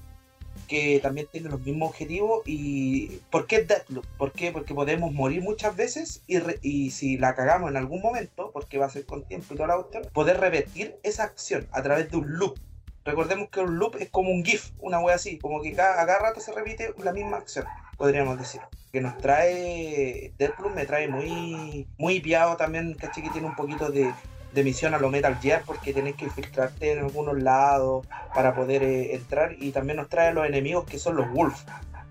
[0.72, 2.42] que también tiene los mismos objetivos.
[2.46, 4.06] ¿Y por qué Deathloop?
[4.16, 4.52] ¿Por qué?
[4.52, 8.78] Porque podemos morir muchas veces y, re- y si la cagamos en algún momento, porque
[8.78, 12.10] va a ser con tiempo y toda la cuestión, poder repetir esa acción a través
[12.10, 12.56] de un loop.
[13.04, 16.18] Recordemos que un loop es como un GIF, una wea así, como que cada, cada
[16.20, 17.66] rato se repite la misma acción,
[17.98, 18.62] podríamos decir.
[18.92, 23.90] Que nos trae Deathloop, me trae muy, muy piado también, caché que tiene un poquito
[23.90, 24.12] de,
[24.52, 28.82] de misión a lo Metal Gear, porque tenés que infiltrarte en algunos lados para poder
[28.82, 31.62] eh, entrar, y también nos trae los enemigos que son los Wolf.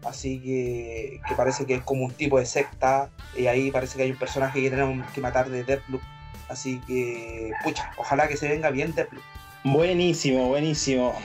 [0.03, 4.03] Así que, que parece que es como un tipo de secta, y ahí parece que
[4.03, 6.01] hay un personaje que tenemos que matar de Deathloop.
[6.49, 9.23] Así que, pucha, ojalá que se venga bien Deathloop.
[9.63, 11.15] Buenísimo, buenísimo.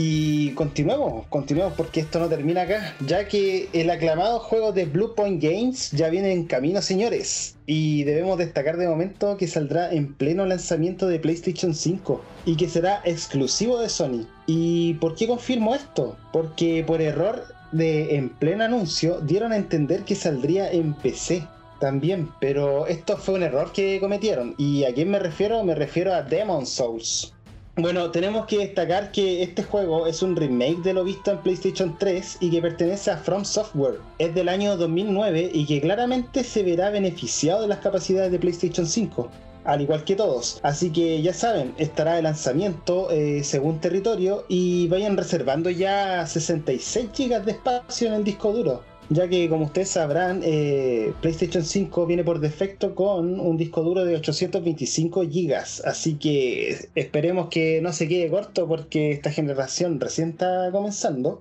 [0.00, 5.12] Y continuemos, continuemos porque esto no termina acá, ya que el aclamado juego de Blue
[5.16, 7.56] Point Games ya viene en camino, señores.
[7.66, 12.68] Y debemos destacar de momento que saldrá en pleno lanzamiento de PlayStation 5 y que
[12.68, 14.24] será exclusivo de Sony.
[14.46, 16.16] ¿Y por qué confirmo esto?
[16.32, 21.44] Porque por error de en pleno anuncio dieron a entender que saldría en PC.
[21.80, 24.54] También, pero esto fue un error que cometieron.
[24.58, 25.62] ¿Y a quién me refiero?
[25.64, 27.34] Me refiero a Demon Souls.
[27.80, 31.96] Bueno, tenemos que destacar que este juego es un remake de lo visto en PlayStation
[31.96, 34.00] 3 y que pertenece a From Software.
[34.18, 38.84] Es del año 2009 y que claramente se verá beneficiado de las capacidades de PlayStation
[38.84, 39.30] 5,
[39.62, 40.58] al igual que todos.
[40.64, 47.10] Así que ya saben, estará de lanzamiento eh, según territorio y vayan reservando ya 66
[47.16, 48.82] GB de espacio en el disco duro.
[49.10, 54.04] Ya que como ustedes sabrán, eh, PlayStation 5 viene por defecto con un disco duro
[54.04, 55.54] de 825 GB.
[55.84, 61.40] Así que esperemos que no se quede corto porque esta generación recién está comenzando.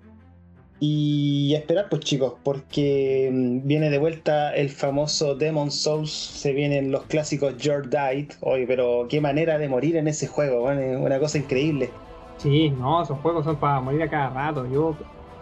[0.80, 6.54] Y a esperar pues chicos, porque mm, viene de vuelta el famoso Demon Souls, se
[6.54, 8.32] vienen los clásicos Your Died.
[8.42, 11.90] Oye, pero qué manera de morir en ese juego, una cosa increíble.
[12.38, 14.68] Sí, no, esos juegos son para morir a cada rato.
[14.72, 14.96] Yo,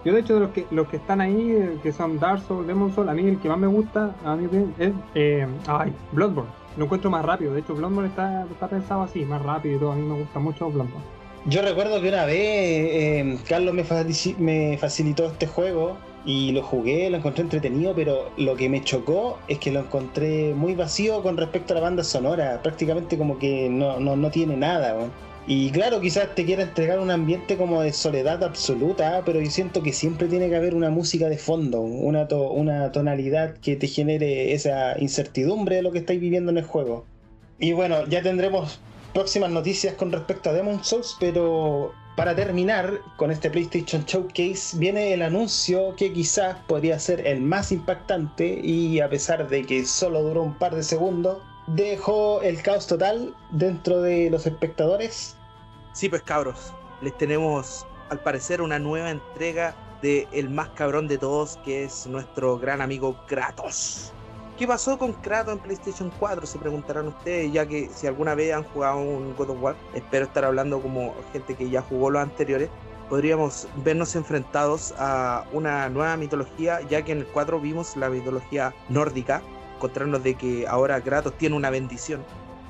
[0.05, 2.67] yo de hecho, de los que, los que están ahí, eh, que son Dark Souls,
[2.67, 6.51] Demon Souls, a mí el que más me gusta a mí es eh, ay, Bloodborne.
[6.77, 7.53] Lo encuentro más rápido.
[7.53, 9.91] De hecho, Bloodborne está, está pensado así, más rápido y todo.
[9.93, 11.03] A mí me gusta mucho Bloodborne.
[11.47, 13.83] Yo recuerdo que una vez eh, Carlos me,
[14.37, 19.39] me facilitó este juego y lo jugué, lo encontré entretenido, pero lo que me chocó
[19.47, 23.69] es que lo encontré muy vacío con respecto a la banda sonora, prácticamente como que
[23.69, 24.95] no, no, no tiene nada.
[24.95, 25.11] weón.
[25.47, 29.83] Y claro, quizás te quiera entregar un ambiente como de soledad absoluta, pero yo siento
[29.83, 33.87] que siempre tiene que haber una música de fondo, una, to- una tonalidad que te
[33.87, 37.05] genere esa incertidumbre de lo que estáis viviendo en el juego.
[37.59, 38.79] Y bueno, ya tendremos
[39.13, 45.13] próximas noticias con respecto a Demon Souls, pero para terminar con este PlayStation Showcase viene
[45.13, 50.23] el anuncio que quizás podría ser el más impactante y a pesar de que solo
[50.23, 55.35] duró un par de segundos, dejó el caos total dentro de los espectadores.
[55.93, 61.17] Sí, pues cabros, les tenemos al parecer una nueva entrega de el más cabrón de
[61.17, 64.11] todos, que es nuestro gran amigo Kratos.
[64.57, 66.45] ¿Qué pasó con Kratos en PlayStation 4?
[66.45, 70.25] Se preguntarán ustedes, ya que si alguna vez han jugado un God of War, espero
[70.25, 72.69] estar hablando como gente que ya jugó los anteriores,
[73.09, 78.73] podríamos vernos enfrentados a una nueva mitología, ya que en el 4 vimos la mitología
[78.89, 79.41] nórdica,
[79.75, 82.23] encontrarnos de que ahora Kratos tiene una bendición,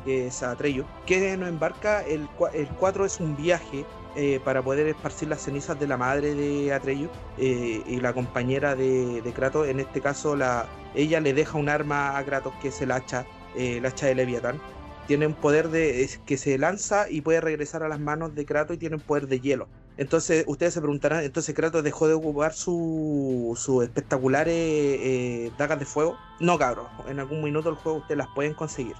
[0.04, 4.88] que es Atreyu, que nos embarca, el, el 4 es un viaje eh, para poder
[4.88, 9.68] esparcir las cenizas de la madre de Atreyu eh, y la compañera de, de Kratos,
[9.68, 13.26] en este caso la, ella le deja un arma a Kratos que es el hacha,
[13.56, 14.62] eh, el hacha de Leviatán.
[15.06, 18.76] Tiene un poder de, que se lanza y puede regresar a las manos de Kratos
[18.76, 19.70] y tiene un poder de hielo.
[19.98, 25.86] Entonces, ustedes se preguntarán, entonces Kratos dejó de ocupar sus su espectaculares eh, dagas de
[25.86, 26.18] fuego.
[26.40, 28.96] No, cabros, en algún minuto del juego ustedes las pueden conseguir.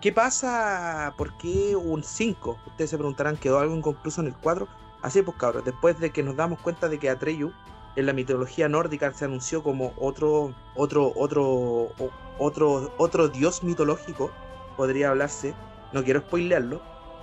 [0.00, 1.14] ¿Qué pasa?
[1.18, 2.58] ¿Por qué un 5?
[2.68, 4.66] Ustedes se preguntarán, ¿quedó algo inconcluso en el 4?
[5.02, 7.52] Así pues, cabros, después de que nos damos cuenta de que Atreyu
[7.96, 11.92] en la mitología nórdica se anunció como otro, otro, otro,
[12.38, 14.30] otro, otro dios mitológico,
[14.76, 15.54] podría hablarse,
[15.92, 16.80] no quiero spoilearlo,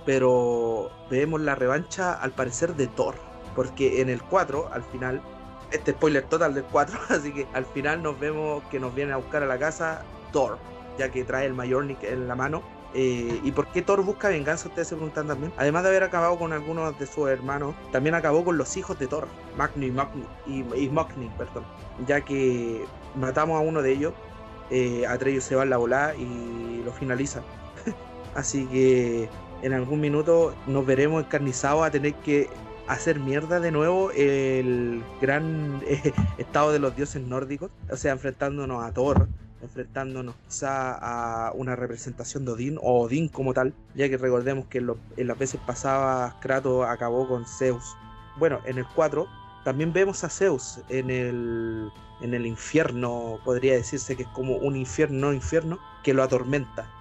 [0.08, 3.14] pero vemos la revancha al parecer de Thor,
[3.54, 5.20] porque en el 4, al final,
[5.70, 9.18] este spoiler total del 4, así que al final nos vemos que nos viene a
[9.18, 10.00] buscar a la casa
[10.32, 10.56] Thor,
[10.98, 12.62] ya que trae el Mjolnir en la mano.
[12.94, 14.68] Eh, ¿Y por qué Thor busca venganza?
[14.68, 15.52] Ustedes se preguntan también.
[15.58, 19.08] Además de haber acabado con algunos de sus hermanos, también acabó con los hijos de
[19.08, 20.88] Thor, Magni, Magni y, y
[21.36, 21.66] perdón.
[22.06, 24.14] Ya que matamos a uno de ellos,
[24.70, 27.42] eh, Atreyu se va en la volada y lo finaliza.
[28.34, 29.28] Así que
[29.62, 32.48] en algún minuto nos veremos encarnizados a tener que
[32.86, 38.82] hacer mierda de nuevo el gran eh, estado de los dioses nórdicos, o sea, enfrentándonos
[38.84, 39.28] a Thor,
[39.60, 40.94] enfrentándonos quizá
[41.48, 45.00] a una representación de Odín o Odín como tal, ya que recordemos que en, lo-
[45.16, 47.98] en las veces pasadas Kratos acabó con Zeus.
[48.36, 49.26] Bueno, en el 4
[49.64, 54.76] también vemos a Zeus en el, en el infierno, podría decirse que es como un
[54.76, 56.97] infierno, no infierno, que lo atormenta.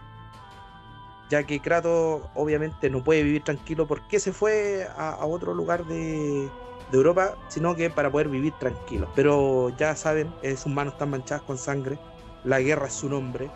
[1.30, 6.50] Ya que Kratos obviamente no puede vivir tranquilo porque se fue a, otro lugar de,
[6.92, 9.10] de Europa, sino que para poder vivir tranquilo.
[9.16, 12.00] Pero ya saben, eh, sus manos están manchadas con sangre,
[12.44, 13.50] la guerra es su nombre,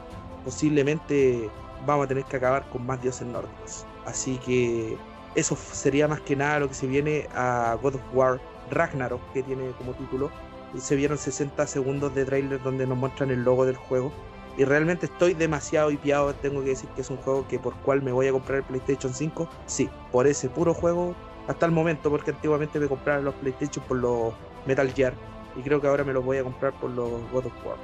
[0.44, 1.50] posiblemente
[1.86, 3.86] vamos a tener que acabar con más dioses nórdicos.
[4.06, 4.98] Así que
[5.36, 9.44] eso sería más que nada lo que se viene a God of War Ragnarok, que
[9.44, 10.32] tiene como título.
[10.78, 14.12] Se vieron 60 segundos de trailer donde nos muestran el logo del juego.
[14.58, 16.34] Y realmente estoy demasiado hipiado.
[16.36, 18.64] Tengo que decir que es un juego que por cual me voy a comprar el
[18.66, 19.50] PlayStation 5.
[19.66, 21.16] Sí, por ese puro juego
[21.48, 24.34] hasta el momento, porque antiguamente me compraba los PlayStation por los
[24.66, 25.14] Metal Gear.
[25.56, 27.78] Y creo que ahora me los voy a comprar por los God of War.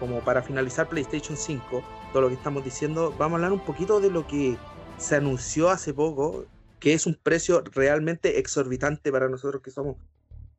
[0.00, 1.82] Como para finalizar PlayStation 5,
[2.12, 4.56] todo lo que estamos diciendo, vamos a hablar un poquito de lo que
[4.98, 6.46] se anunció hace poco,
[6.80, 9.96] que es un precio realmente exorbitante para nosotros que somos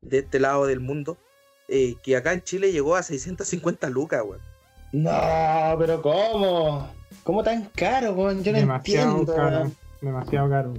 [0.01, 1.17] de este lado del mundo,
[1.67, 4.54] eh, que acá en Chile llegó a 650 lucas, weón.
[4.91, 6.87] No, pero ¿cómo?
[7.23, 8.43] ¿Cómo tan caro, weón?
[8.43, 9.35] Yo no Demasiado entiendo.
[9.35, 9.71] caro.
[10.01, 10.73] Demasiado caro.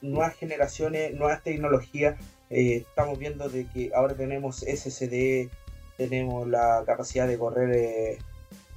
[0.00, 2.16] Nuevas generaciones, nuevas tecnologías.
[2.50, 5.48] eh, estamos viendo de que ahora tenemos SSD,
[5.96, 8.18] tenemos la capacidad de correr eh,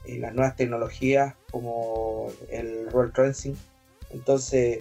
[0.06, 3.58] en las nuevas tecnologías como el roll tracing.
[4.12, 4.80] Entonces,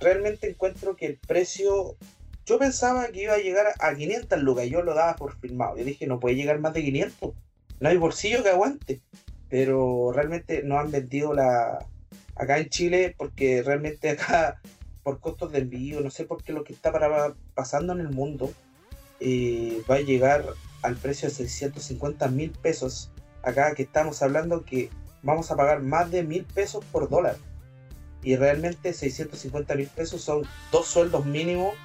[0.00, 1.96] realmente encuentro que el precio,
[2.44, 5.78] yo pensaba que iba a llegar a 500 lucas, yo lo daba por firmado.
[5.78, 7.32] Yo dije, no puede llegar más de 500,
[7.80, 9.00] no hay bolsillo que aguante.
[9.54, 11.78] Pero realmente no han vendido la
[12.34, 14.60] acá en Chile porque realmente acá
[15.04, 16.90] por costos de envío, no sé por qué lo que está
[17.54, 18.52] pasando en el mundo
[19.20, 20.44] eh, va a llegar
[20.82, 23.12] al precio de 650 mil pesos.
[23.44, 24.90] Acá que estamos hablando que
[25.22, 27.36] vamos a pagar más de mil pesos por dólar.
[28.24, 31.76] Y realmente 650 mil pesos son dos sueldos mínimos.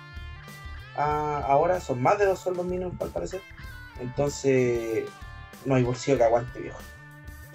[0.97, 3.41] Ah, ahora son más de dos sueldos mínimos al parecer.
[4.01, 5.03] Entonces
[5.65, 6.79] no hay bolsillo que aguante, viejo.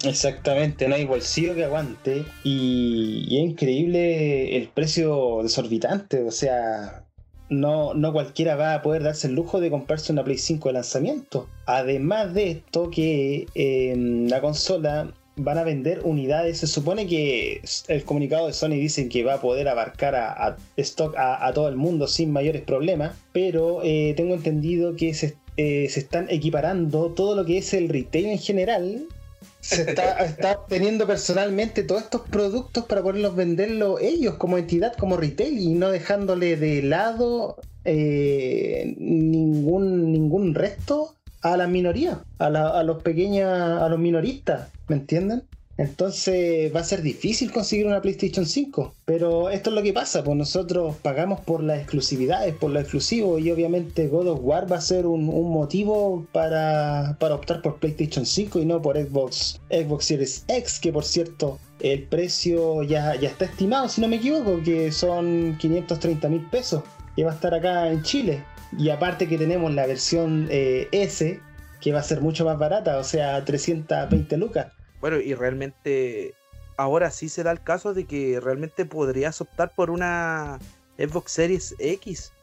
[0.05, 2.25] Exactamente, no hay bolsillo que aguante.
[2.43, 6.23] Y, es increíble el precio desorbitante.
[6.23, 7.05] O sea,
[7.49, 10.73] no, no cualquiera va a poder darse el lujo de comprarse una Play 5 de
[10.73, 11.47] lanzamiento.
[11.65, 13.95] Además de esto, que eh,
[14.29, 16.59] la consola van a vender unidades.
[16.59, 20.57] Se supone que el comunicado de Sony dicen que va a poder abarcar a, a
[20.77, 23.15] stock a, todo el mundo sin mayores problemas.
[23.33, 27.89] Pero eh, tengo entendido que se, eh, se están equiparando todo lo que es el
[27.89, 29.07] retail en general
[29.65, 35.17] se está, está obteniendo personalmente todos estos productos para poderlos venderlos ellos como entidad, como
[35.17, 42.69] retail y no dejándole de lado eh, ningún, ningún resto a la minoría, a, la,
[42.69, 45.43] a los pequeños, a los minoristas, ¿me entienden?
[45.77, 48.93] Entonces va a ser difícil conseguir una PlayStation 5.
[49.05, 53.39] Pero esto es lo que pasa, pues nosotros pagamos por las exclusividades, por lo exclusivo,
[53.39, 58.25] y obviamente God of War va a ser un, motivo para, para, optar por PlayStation
[58.25, 63.29] 5 y no por Xbox, Xbox Series X, que por cierto el precio ya, ya
[63.29, 66.83] está estimado, si no me equivoco, que son 530 mil pesos,
[67.15, 68.43] que va a estar acá en Chile.
[68.77, 71.39] Y aparte que tenemos la versión eh, S,
[71.81, 74.67] que va a ser mucho más barata, o sea, 320 lucas.
[75.05, 76.33] Bueno, y realmente
[76.77, 80.57] ahora sí se da el caso de que realmente podrías optar por una
[80.97, 82.33] Xbox Series X,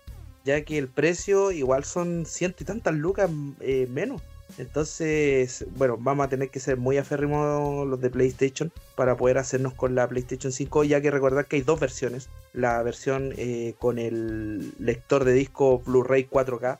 [0.44, 4.22] ya que el precio igual son ciento y tantas lucas eh, menos.
[4.58, 9.74] Entonces, bueno, vamos a tener que ser muy aférrimos los de PlayStation para poder hacernos
[9.74, 12.28] con la PlayStation 5, ya que recordar que hay dos versiones.
[12.52, 16.78] La versión eh, con el lector de disco Blu-ray 4K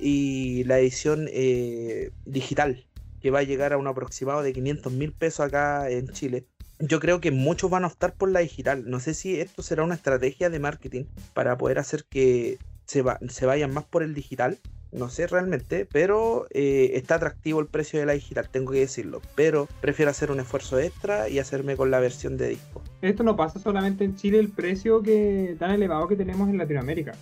[0.00, 2.84] y la edición eh, digital
[3.20, 6.46] que va a llegar a un aproximado de 500 mil pesos acá en Chile.
[6.78, 8.88] Yo creo que muchos van a optar por la digital.
[8.88, 11.04] No sé si esto será una estrategia de marketing
[11.34, 14.58] para poder hacer que se, va, se vayan más por el digital.
[14.92, 19.20] No sé realmente, pero eh, está atractivo el precio de la digital, tengo que decirlo.
[19.36, 22.82] Pero prefiero hacer un esfuerzo extra y hacerme con la versión de disco.
[23.02, 27.12] Esto no pasa solamente en Chile, el precio que tan elevado que tenemos en Latinoamérica.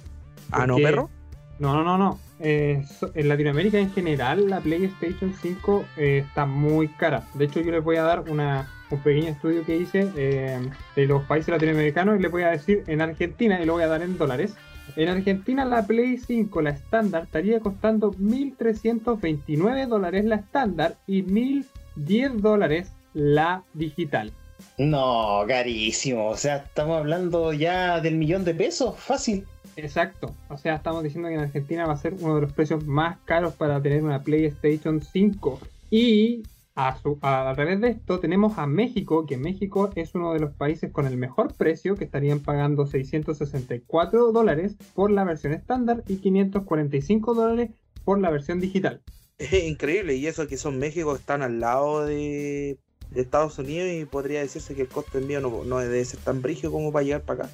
[0.51, 1.11] Ah, no, perro.
[1.59, 2.19] No, no, no, no.
[2.41, 7.25] Eh, en Latinoamérica en general la PlayStation 5 eh, está muy cara.
[7.35, 10.61] De hecho yo les voy a dar una, un pequeño estudio que hice eh,
[10.95, 13.89] de los países latinoamericanos y les voy a decir en Argentina y lo voy a
[13.89, 14.55] dar en dólares.
[14.97, 22.37] En Argentina la Play 5, la estándar, estaría costando 1.329 dólares la estándar y 1.010
[22.37, 24.33] dólares la digital.
[24.79, 26.29] No, carísimo.
[26.29, 29.47] O sea, estamos hablando ya del millón de pesos, fácil.
[29.79, 30.35] Exacto.
[30.49, 33.19] O sea, estamos diciendo que en Argentina va a ser uno de los precios más
[33.25, 35.61] caros para tener una PlayStation 5.
[35.89, 36.43] Y
[36.75, 40.91] a, su, través de esto tenemos a México, que México es uno de los países
[40.91, 47.35] con el mejor precio, que estarían pagando 664 dólares por la versión estándar y 545
[47.35, 47.71] dólares
[48.05, 49.01] por la versión digital.
[49.39, 52.79] Es increíble, y eso que son México, están al lado de,
[53.13, 56.19] de Estados Unidos y podría decirse que el costo de envío no, no debe ser
[56.19, 57.53] tan brígido como para llegar para acá.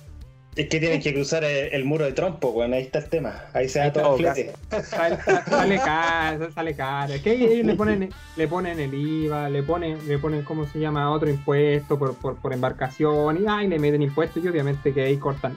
[0.57, 3.45] Es que tienen que cruzar el, el muro de trompo, bueno, ahí está el tema.
[3.53, 4.53] Ahí se da todo el flete.
[4.83, 7.15] Sale, sale caro, sale caro.
[7.15, 10.79] Es que ellos le ponen, le ponen el IVA, le ponen, le ponen, ¿cómo se
[10.79, 11.11] llama?
[11.11, 15.17] Otro impuesto por, por, por embarcación, y ay, le meten impuestos y obviamente que ahí
[15.17, 15.57] cortan.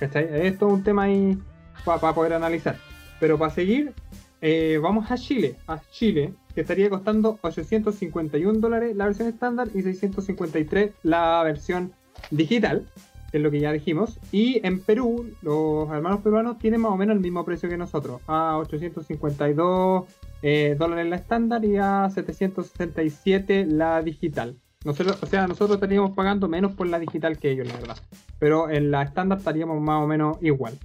[0.00, 0.28] ¿Cachai?
[0.30, 1.38] Es todo un tema ahí
[1.84, 2.76] para poder analizar.
[3.20, 3.92] Pero para seguir,
[4.40, 5.56] eh, vamos a Chile.
[5.68, 11.92] A Chile, que estaría costando 851 dólares la versión estándar y 653 la versión
[12.30, 12.86] digital
[13.32, 14.20] que es lo que ya dijimos.
[14.30, 18.20] Y en Perú, los hermanos peruanos tienen más o menos el mismo precio que nosotros,
[18.26, 20.04] a 852
[20.42, 24.56] eh, dólares la estándar y a 767 la digital.
[24.84, 27.96] Nosotros, o sea, nosotros estaríamos pagando menos por la digital que ellos, la verdad.
[28.38, 30.78] Pero en la estándar estaríamos más o menos igual.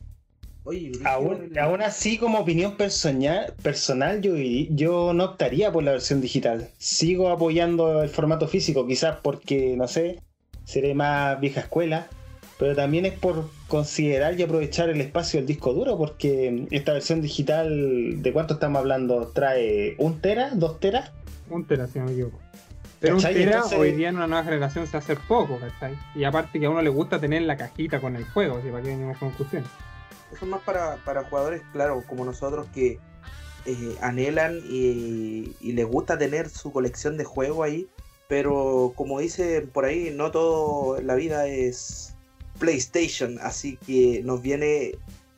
[0.64, 6.22] Oye, Aún, aún así, como opinión personal, personal yo, yo no optaría por la versión
[6.22, 6.70] digital.
[6.78, 10.22] Sigo apoyando el formato físico, quizás porque, no sé,
[10.66, 12.08] seré más vieja escuela,
[12.60, 17.22] pero también es por considerar y aprovechar el espacio del disco duro, porque esta versión
[17.22, 19.28] digital, ¿de cuánto estamos hablando?
[19.28, 20.52] ¿Trae un tera?
[20.54, 21.12] ¿Dos teras?
[21.50, 22.40] Un tera, si no me equivoco.
[23.00, 25.96] Pero un tera Entonces- hoy día en una nueva generación se hace poco, ¿cachai?
[26.16, 28.82] Y aparte que a uno le gusta tener la cajita con el juego, si para
[28.82, 29.70] qué venimos con cuestiones.
[30.34, 32.98] Eso es más para, para jugadores, claro, como nosotros que
[33.66, 37.88] eh, anhelan y, y les gusta tener su colección de juegos ahí.
[38.28, 42.14] Pero como dicen por ahí, no todo en la vida es
[42.60, 43.40] PlayStation.
[43.42, 44.94] Así que nos viene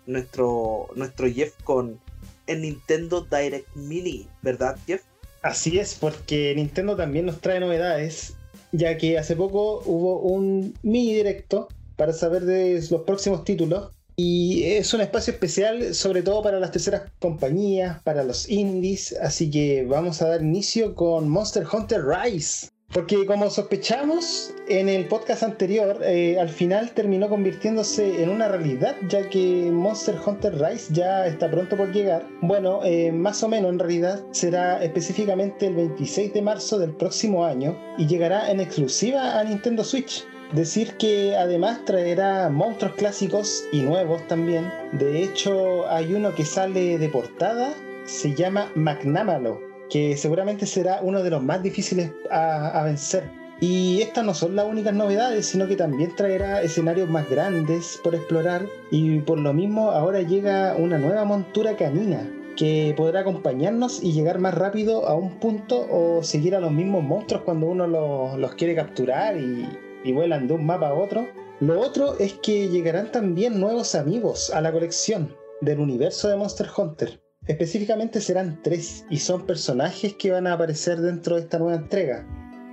[0.06, 2.00] nuestro, nuestro Jeff con
[2.48, 5.02] el Nintendo Direct Mini, ¿verdad, Jeff?
[5.42, 8.34] Así es, porque Nintendo también nos trae novedades,
[8.72, 13.92] ya que hace poco hubo un mini directo para saber de los próximos títulos.
[14.18, 19.16] Y es un espacio especial, sobre todo para las terceras compañías, para los indies.
[19.22, 22.68] Así que vamos a dar inicio con Monster Hunter Rise.
[22.92, 28.96] Porque como sospechamos en el podcast anterior, eh, al final terminó convirtiéndose en una realidad,
[29.08, 32.26] ya que Monster Hunter Rise ya está pronto por llegar.
[32.42, 37.46] Bueno, eh, más o menos en realidad será específicamente el 26 de marzo del próximo
[37.46, 40.26] año y llegará en exclusiva a Nintendo Switch.
[40.54, 44.68] Decir que además traerá monstruos clásicos y nuevos también.
[44.94, 47.72] De hecho, hay uno que sale de portada,
[48.06, 53.30] se llama Magnamalo, que seguramente será uno de los más difíciles a, vencer.
[53.62, 58.16] Y estas no son las únicas novedades, sino que también traerá escenarios más grandes por
[58.16, 58.66] explorar.
[58.90, 62.26] Y por lo mismo, ahora llega una nueva montura canina
[62.56, 67.04] que podrá acompañarnos y llegar más rápido a un punto o seguir a los mismos
[67.04, 69.68] monstruos cuando uno los, los quiere capturar y,
[70.04, 71.28] y vuelan de un mapa a otro.
[71.60, 76.68] Lo otro es que llegarán también nuevos amigos a la colección del universo de Monster
[76.76, 77.20] Hunter.
[77.50, 82.24] Específicamente serán tres y son personajes que van a aparecer dentro de esta nueva entrega.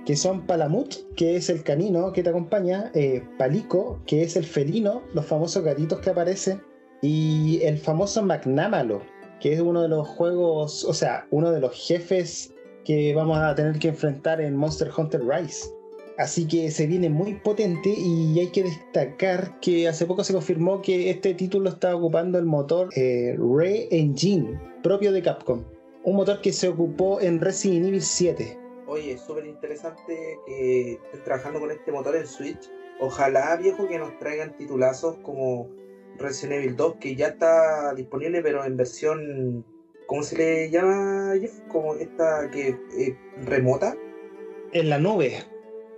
[0.05, 4.45] Que son Palamut, que es el canino que te acompaña, eh, Palico, que es el
[4.45, 6.61] felino, los famosos gatitos que aparecen,
[7.01, 9.01] y el famoso Magnamalo,
[9.39, 12.53] que es uno de los juegos, o sea, uno de los jefes
[12.85, 15.71] que vamos a tener que enfrentar en Monster Hunter Rise.
[16.17, 20.81] Así que se viene muy potente y hay que destacar que hace poco se confirmó
[20.81, 25.63] que este título está ocupando el motor eh, Re-Engine, propio de Capcom.
[26.03, 28.57] Un motor que se ocupó en Resident Evil 7.
[28.87, 32.71] Oye, súper interesante que estén trabajando con este motor en Switch.
[32.99, 35.69] Ojalá, viejo, que nos traigan titulazos como
[36.17, 39.65] Resident Evil 2, que ya está disponible, pero en versión.
[40.07, 41.59] ¿Cómo se le llama, Jeff?
[41.67, 43.95] Como esta que eh, remota.
[44.71, 45.43] En la nube.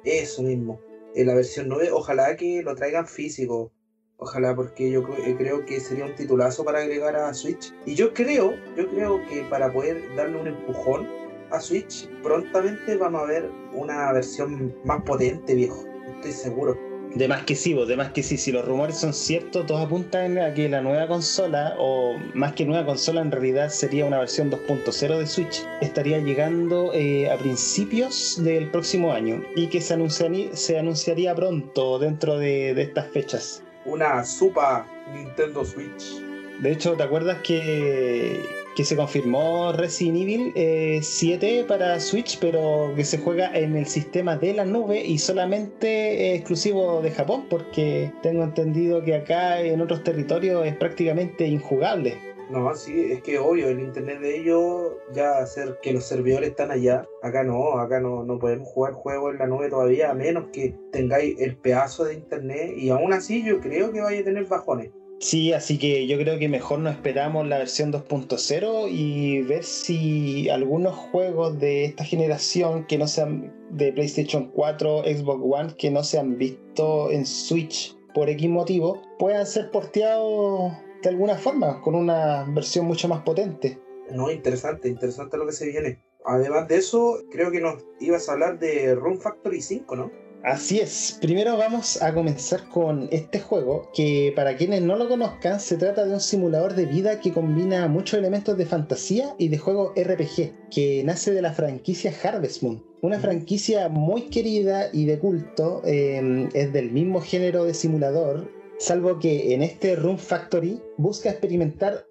[0.04, 0.80] Eso mismo.
[1.16, 3.72] En la versión 9, ojalá que lo traigan físico.
[4.18, 7.74] Ojalá, porque yo eh, creo que sería un titulazo para agregar a Switch.
[7.86, 11.08] Y yo creo, yo creo que para poder darle un empujón
[11.52, 15.84] a Switch, prontamente vamos a ver una versión más potente, viejo.
[16.16, 16.89] Estoy seguro.
[17.16, 18.38] De más que sí, vos, de más que sí.
[18.38, 22.66] Si los rumores son ciertos, todos apuntan a que la nueva consola, o más que
[22.66, 28.42] nueva consola, en realidad sería una versión 2.0 de Switch, estaría llegando eh, a principios
[28.44, 33.64] del próximo año y que se anunciaría, se anunciaría pronto dentro de, de estas fechas.
[33.86, 34.84] Una super
[35.14, 36.22] Nintendo Switch.
[36.60, 38.40] De hecho, ¿te acuerdas que,
[38.80, 43.86] que se confirmó Resident Evil eh, 7 para Switch, pero que se juega en el
[43.86, 47.48] sistema de la nube y solamente es exclusivo de Japón?
[47.50, 52.18] Porque tengo entendido que acá en otros territorios es prácticamente injugable.
[52.50, 56.72] No, sí, es que obvio, el internet de ellos, ya hacer que los servidores están
[56.72, 60.46] allá, acá no, acá no, no podemos jugar juegos en la nube todavía, a menos
[60.54, 64.46] que tengáis el pedazo de internet, y aún así yo creo que vaya a tener
[64.46, 64.92] bajones.
[65.20, 70.50] Sí, así que yo creo que mejor nos esperamos la versión 2.0 y ver si
[70.50, 76.06] algunos juegos de esta generación que no sean de PlayStation 4, Xbox One, que no
[76.06, 80.72] se han visto en Switch por X motivo, puedan ser porteados
[81.04, 83.78] de alguna forma, con una versión mucho más potente.
[84.12, 86.00] No, interesante, interesante lo que se viene.
[86.26, 90.12] Además de eso, creo que nos ibas a hablar de Room Factory 5, ¿no?
[90.44, 95.60] Así es, primero vamos a comenzar con este juego que para quienes no lo conozcan
[95.60, 99.58] se trata de un simulador de vida que combina muchos elementos de fantasía y de
[99.58, 102.82] juego RPG, que nace de la franquicia Harvest Moon.
[103.02, 109.20] Una franquicia muy querida y de culto, eh, es del mismo género de simulador, salvo
[109.20, 112.06] que en este Room Factory busca experimentar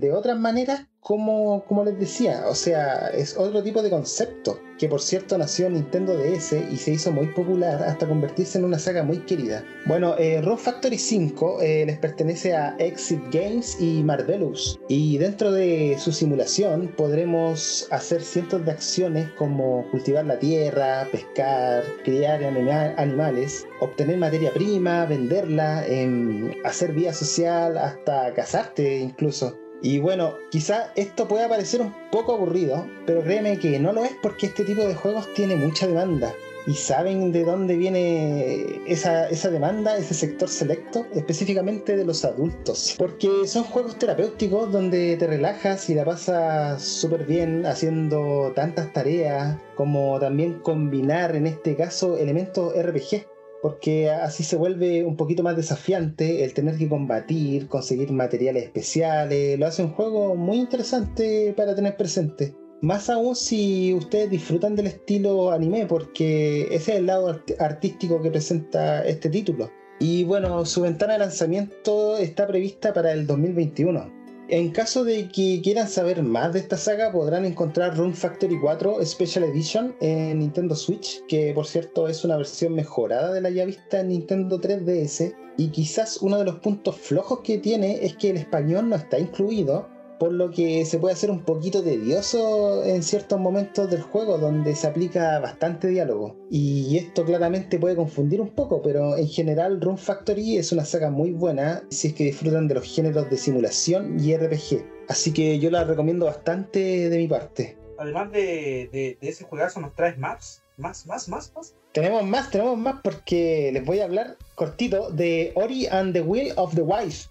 [0.00, 4.88] de otras maneras como, como les decía, o sea, es otro tipo de concepto, que
[4.88, 8.78] por cierto nació en Nintendo DS y se hizo muy popular hasta convertirse en una
[8.78, 9.64] saga muy querida.
[9.86, 15.50] Bueno, eh, Room Factory 5 eh, les pertenece a Exit Games y Marvelous, y dentro
[15.50, 23.66] de su simulación podremos hacer cientos de acciones como cultivar la tierra, pescar, criar animales,
[23.80, 29.56] obtener materia prima, venderla, em, hacer vida social, hasta casarte incluso.
[29.82, 34.12] Y bueno, quizá esto pueda parecer un poco aburrido, pero créeme que no lo es
[34.22, 36.32] porque este tipo de juegos tiene mucha demanda.
[36.64, 41.04] ¿Y saben de dónde viene esa, esa, demanda, ese sector selecto?
[41.12, 42.94] Específicamente de los adultos.
[42.96, 49.58] Porque son juegos terapéuticos donde te relajas y la pasas súper bien haciendo tantas tareas,
[49.74, 53.31] como también combinar en este caso elementos RPG
[53.62, 59.58] porque así se vuelve un poquito más desafiante el tener que combatir, conseguir materiales especiales,
[59.58, 62.56] lo hace un juego muy interesante para tener presente.
[62.80, 68.32] Más aún si ustedes disfrutan del estilo anime, porque ese es el lado artístico que
[68.32, 69.70] presenta este título.
[70.00, 74.21] Y bueno, su ventana de lanzamiento está prevista para el 2021.
[74.48, 79.04] En caso de que quieran saber más de esta saga, podrán encontrar Rune Factory 4
[79.06, 83.64] Special Edition en Nintendo Switch, que por cierto es una versión mejorada de la ya
[83.64, 85.34] vista en Nintendo 3DS.
[85.56, 89.18] Y quizás uno de los puntos flojos que tiene es que el español no está
[89.18, 89.88] incluido,
[90.22, 94.76] por lo que se puede hacer un poquito tedioso en ciertos momentos del juego donde
[94.76, 96.36] se aplica bastante diálogo.
[96.48, 101.10] Y esto claramente puede confundir un poco, pero en general Rune Factory es una saga
[101.10, 104.86] muy buena si es que disfrutan de los géneros de simulación y RPG.
[105.08, 107.76] Así que yo la recomiendo bastante de mi parte.
[107.98, 110.62] Además de, ese juegazo, ¿nos traes más?
[110.76, 111.74] ¿Más, más, más, más?
[111.90, 116.52] Tenemos más, tenemos más porque les voy a hablar cortito de Ori and the Will
[116.54, 117.28] of the Wife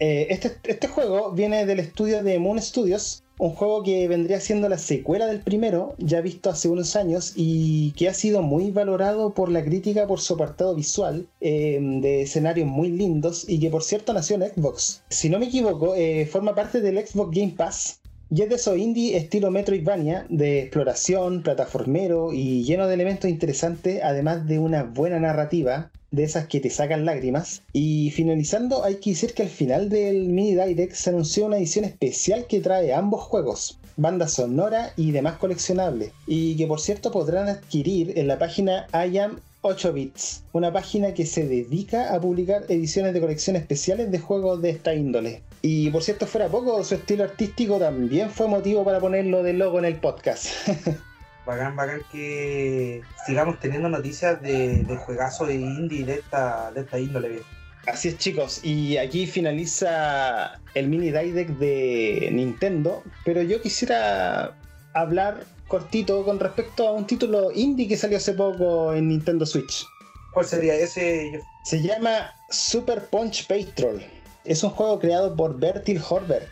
[0.00, 4.68] eh, este, este, juego viene del estudio de Moon Studios, un juego que vendría siendo
[4.68, 9.34] la secuela del primero, ya visto hace unos años y que ha sido muy valorado
[9.34, 13.82] por la crítica por su apartado visual, eh, de escenarios muy lindos y que por
[13.82, 15.02] cierto nació en Xbox.
[15.10, 18.00] Si no me equivoco, eh, forma parte del Xbox Game Pass.
[18.30, 24.00] Y es de esos indie estilo Metroidvania, de exploración, plataformero y lleno de elementos interesantes,
[24.02, 27.62] además de una buena narrativa, de esas que te sacan lágrimas.
[27.72, 31.84] Y finalizando, hay que decir que al final del mini direct se anunció una edición
[31.84, 37.48] especial que trae ambos juegos, banda sonora y demás coleccionables, y que por cierto podrán
[37.48, 42.64] adquirir en la página I Am 8 bits, una página que se dedica a publicar
[42.68, 45.42] ediciones de colección especiales de juegos de esta índole.
[45.62, 49.78] Y por cierto, fuera poco, su estilo artístico también fue motivo para ponerlo de logo
[49.78, 50.48] en el podcast.
[51.46, 56.98] bacán, bacán que sigamos teniendo noticias de, de juegazos de indie de esta, de esta
[56.98, 57.42] índole.
[57.86, 64.56] Así es chicos, y aquí finaliza el mini direct de Nintendo, pero yo quisiera
[64.94, 69.84] hablar cortito con respecto a un título indie que salió hace poco en Nintendo Switch.
[70.32, 71.40] ¿Cuál sería ese?
[71.64, 74.02] Se llama Super Punch Patrol.
[74.44, 76.48] Es un juego creado por Bertil Horber,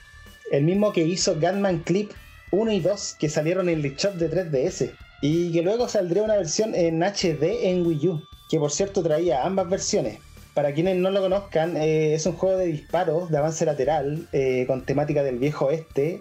[0.51, 2.11] el mismo que hizo Gunman Clip
[2.53, 4.93] 1 y 2 que salieron en el eShop de 3DS
[5.23, 9.45] y que luego saldría una versión en HD en Wii U, que por cierto traía
[9.45, 10.19] ambas versiones.
[10.53, 14.65] Para quienes no lo conozcan, eh, es un juego de disparos de avance lateral eh,
[14.67, 16.21] con temática del viejo oeste.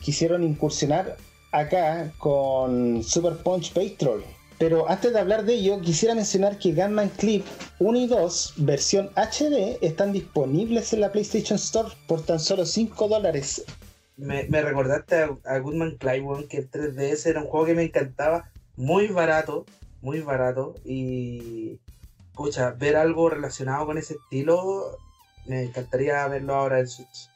[0.00, 1.16] Quisieron incursionar
[1.52, 4.24] acá con Super Punch Patrol.
[4.58, 7.44] Pero antes de hablar de ello, quisiera mencionar que Gunman Clip
[7.78, 13.08] 1 y 2, versión HD, están disponibles en la PlayStation Store por tan solo 5
[13.08, 13.66] dólares
[14.16, 19.08] me, recordaste a, Goodman Clyde, que el 3DS era un juego que me encantaba, muy
[19.08, 19.66] barato,
[20.00, 21.78] muy barato, y
[22.30, 24.98] escucha, ver algo relacionado con ese estilo,
[25.46, 27.30] me encantaría verlo ahora en Switch.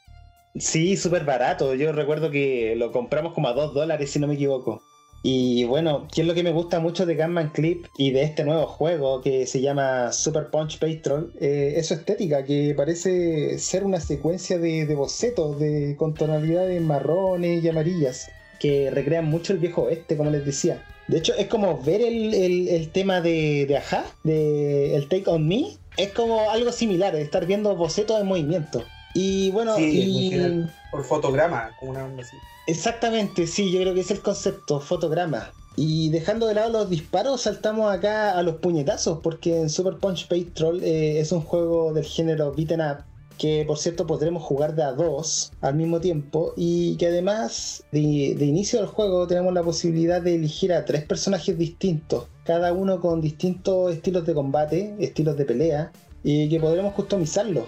[0.55, 1.75] Sí, súper barato.
[1.75, 4.81] Yo recuerdo que lo compramos como a 2 dólares, si no me equivoco.
[5.23, 8.43] Y bueno, ¿qué es lo que me gusta mucho de Gunman Clip y de este
[8.43, 11.31] nuevo juego que se llama Super Punch Patrol?
[11.39, 17.63] Eh, es su estética, que parece ser una secuencia de, bocetos de, con tonalidades marrones
[17.63, 20.83] y amarillas, que recrean mucho el viejo oeste, como les decía.
[21.07, 25.29] De hecho, es como ver el, el- el tema de, de Aja, de el Take
[25.29, 25.77] On Me.
[25.97, 28.83] Es como algo similar, estar viendo bocetos en movimiento.
[29.13, 30.67] Y bueno, Sí, y-.
[30.91, 32.37] Por fotograma, como una onda así.
[32.67, 35.51] Exactamente, sí, yo creo que es el concepto, fotograma.
[35.75, 40.27] Y dejando de lado los disparos, saltamos acá a los puñetazos, porque en Super Punch
[40.27, 42.97] Patrol eh, es un juego del género beaten up,
[43.37, 48.35] que por cierto podremos jugar de a dos al mismo tiempo, y que además de,
[48.37, 52.99] de inicio del juego tenemos la posibilidad de elegir a tres personajes distintos, cada uno
[52.99, 55.91] con distintos estilos de combate, estilos de pelea,
[56.23, 57.63] y que podremos customizarlos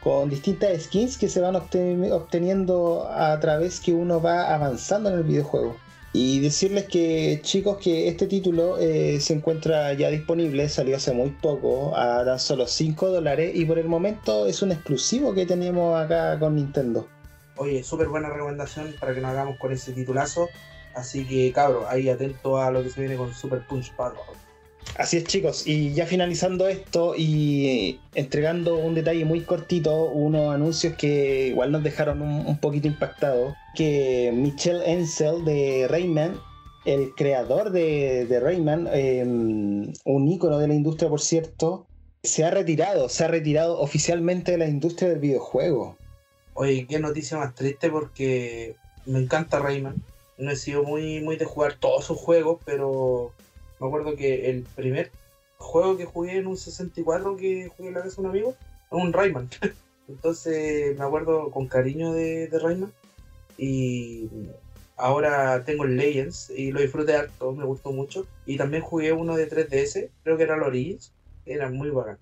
[0.00, 5.16] con distintas skins que se van obten- obteniendo a través que uno va avanzando en
[5.16, 5.76] el videojuego.
[6.12, 11.30] Y decirles que chicos que este título eh, se encuentra ya disponible, salió hace muy
[11.30, 16.00] poco, a tan solo 5 dólares y por el momento es un exclusivo que tenemos
[16.00, 17.06] acá con Nintendo.
[17.56, 20.48] Oye, súper buena recomendación para que nos hagamos con ese titulazo.
[20.94, 24.24] Así que, cabro, ahí atento a lo que se viene con Super Punch Patrol.
[24.96, 30.94] Así es chicos, y ya finalizando esto y entregando un detalle muy cortito, unos anuncios
[30.96, 36.40] que igual nos dejaron un, poquito impactados, que Michel Ensel de Rayman,
[36.84, 41.86] el creador de, de Rayman, eh, un ícono de la industria por cierto,
[42.22, 45.96] se ha retirado, se ha retirado oficialmente de la industria del videojuego.
[46.54, 48.74] Oye, qué noticia más triste porque
[49.06, 50.02] me encanta Rayman.
[50.38, 53.32] No he sido muy, muy de jugar todos sus juegos, pero
[53.80, 55.10] me acuerdo que el primer
[55.56, 58.92] juego que jugué en un 64 que jugué en la casa de un amigo es
[58.92, 59.48] un Rayman.
[60.08, 62.92] Entonces me acuerdo con cariño de, de Rayman.
[63.56, 64.28] Y
[64.96, 68.26] ahora tengo el Legends y lo disfruté harto, me gustó mucho.
[68.46, 71.12] Y también jugué uno de 3DS, creo que era el Origins,
[71.44, 72.18] era muy bacán.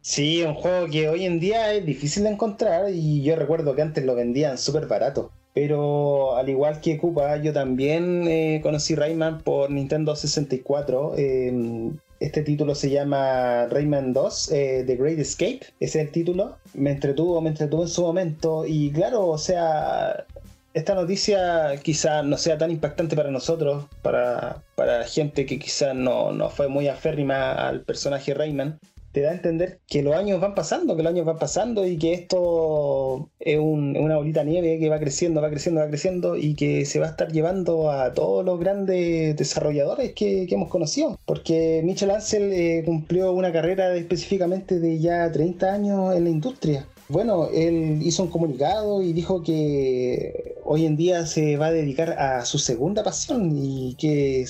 [0.00, 3.82] Sí, un juego que hoy en día es difícil de encontrar y yo recuerdo que
[3.82, 5.32] antes lo vendían súper barato.
[5.60, 11.14] Pero al igual que Koopa, yo también eh, conocí Rayman por Nintendo 64.
[11.18, 11.90] Eh,
[12.20, 16.58] este título se llama Rayman 2, eh, The Great Escape, ese es el título.
[16.74, 20.26] Me entretuvo, me entretuvo en su momento y claro, o sea,
[20.74, 26.30] esta noticia quizá no sea tan impactante para nosotros, para, para gente que quizás no,
[26.30, 28.78] no fue muy aférrima al personaje Rayman
[29.12, 31.98] te da a entender que los años van pasando, que los años van pasando y
[31.98, 36.54] que esto es un- una bolita nieve que va creciendo, va creciendo, va creciendo y
[36.54, 41.18] que se va a estar llevando a todos los grandes desarrolladores que, hemos conocido.
[41.26, 46.86] Porque Michel Ansel eh, cumplió una carrera específicamente de ya 30 años en la industria.
[47.08, 52.10] Bueno, él hizo un comunicado y dijo que hoy en día se va a dedicar
[52.18, 54.44] a su segunda pasión y que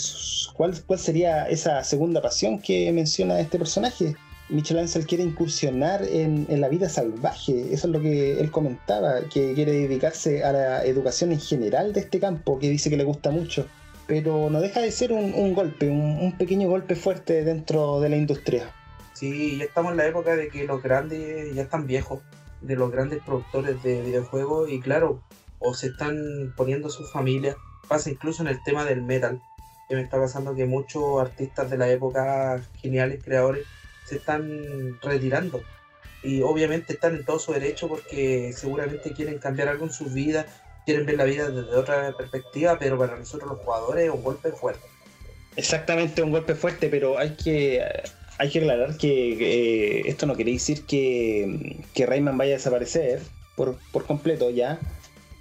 [0.54, 4.16] cuál, cuál sería esa segunda pasión que menciona este personaje.
[4.50, 9.52] Michel Ansel quiere incursionar en, la vida salvaje, eso es lo que él comentaba, que
[9.52, 13.30] quiere dedicarse a la educación en general de este campo, que dice que le gusta
[13.30, 13.66] mucho,
[14.06, 18.08] pero no deja de ser un, un golpe, un, un pequeño golpe fuerte dentro de
[18.08, 18.72] la industria.
[19.12, 22.20] Sí, ya estamos en la época de que los grandes ya están viejos,
[22.62, 25.20] de los grandes productores de videojuegos y claro,
[25.58, 29.42] o se están poniendo sus familias, pasa incluso en el tema del metal,
[29.88, 33.66] que me está pasando que muchos artistas de la época, geniales creadores,
[34.08, 35.62] se están retirando.
[36.22, 40.46] Y obviamente están en todo su derecho porque seguramente quieren cambiar algo en sus vidas,
[40.84, 44.50] quieren ver la vida desde otra perspectiva, pero para nosotros los jugadores es un golpe
[44.50, 44.86] fuerte.
[45.56, 47.84] Exactamente, un golpe fuerte, pero hay que,
[48.38, 53.20] hay que aclarar que eh, esto no quiere decir que, que Rayman vaya a desaparecer
[53.56, 54.78] por, por completo ya.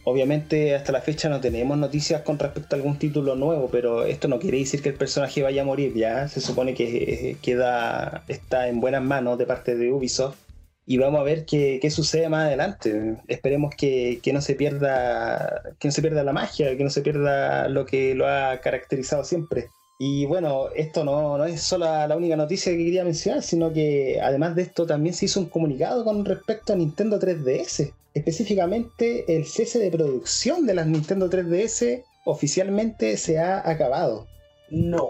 [0.09, 4.29] Obviamente hasta la fecha no tenemos noticias con respecto a algún título nuevo, pero esto
[4.29, 6.29] no quiere decir que el personaje vaya a morir ya.
[6.29, 10.37] Se supone que eh, queda, está en buenas manos de parte de Ubisoft.
[10.85, 13.17] Y vamos a ver qué, sucede más adelante.
[13.27, 15.61] Esperemos que, que no se pierda.
[15.77, 19.25] que no se pierda la magia, que no se pierda lo que lo ha caracterizado
[19.25, 19.67] siempre.
[19.99, 24.21] Y bueno, esto no, no es solo la única noticia que quería mencionar, sino que
[24.23, 27.91] además de esto también se hizo un comunicado con respecto a Nintendo 3DS.
[28.17, 34.25] Específicamente el cese de producción de las Nintendo 3DS oficialmente se ha acabado.
[34.71, 35.07] No,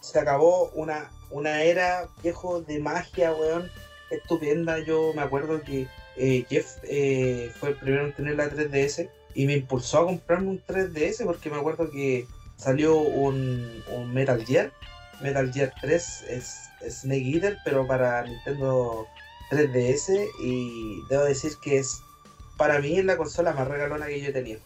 [0.00, 3.70] se acabó una, una era viejo de magia, weón,
[4.10, 4.78] estupenda.
[4.78, 5.86] Yo me acuerdo que
[6.16, 10.48] eh, Jeff eh, fue el primero en tener la 3DS y me impulsó a comprarme
[10.48, 12.26] un 3DS porque me acuerdo que
[12.56, 13.82] salió un,
[14.14, 14.72] Metal Gear,
[15.20, 19.06] Metal Gear 3 es, es Snake Eater, pero para Nintendo
[19.50, 22.00] 3DS y debo decir que es
[22.56, 24.60] para mí es la consola más regalona que yo he tenido.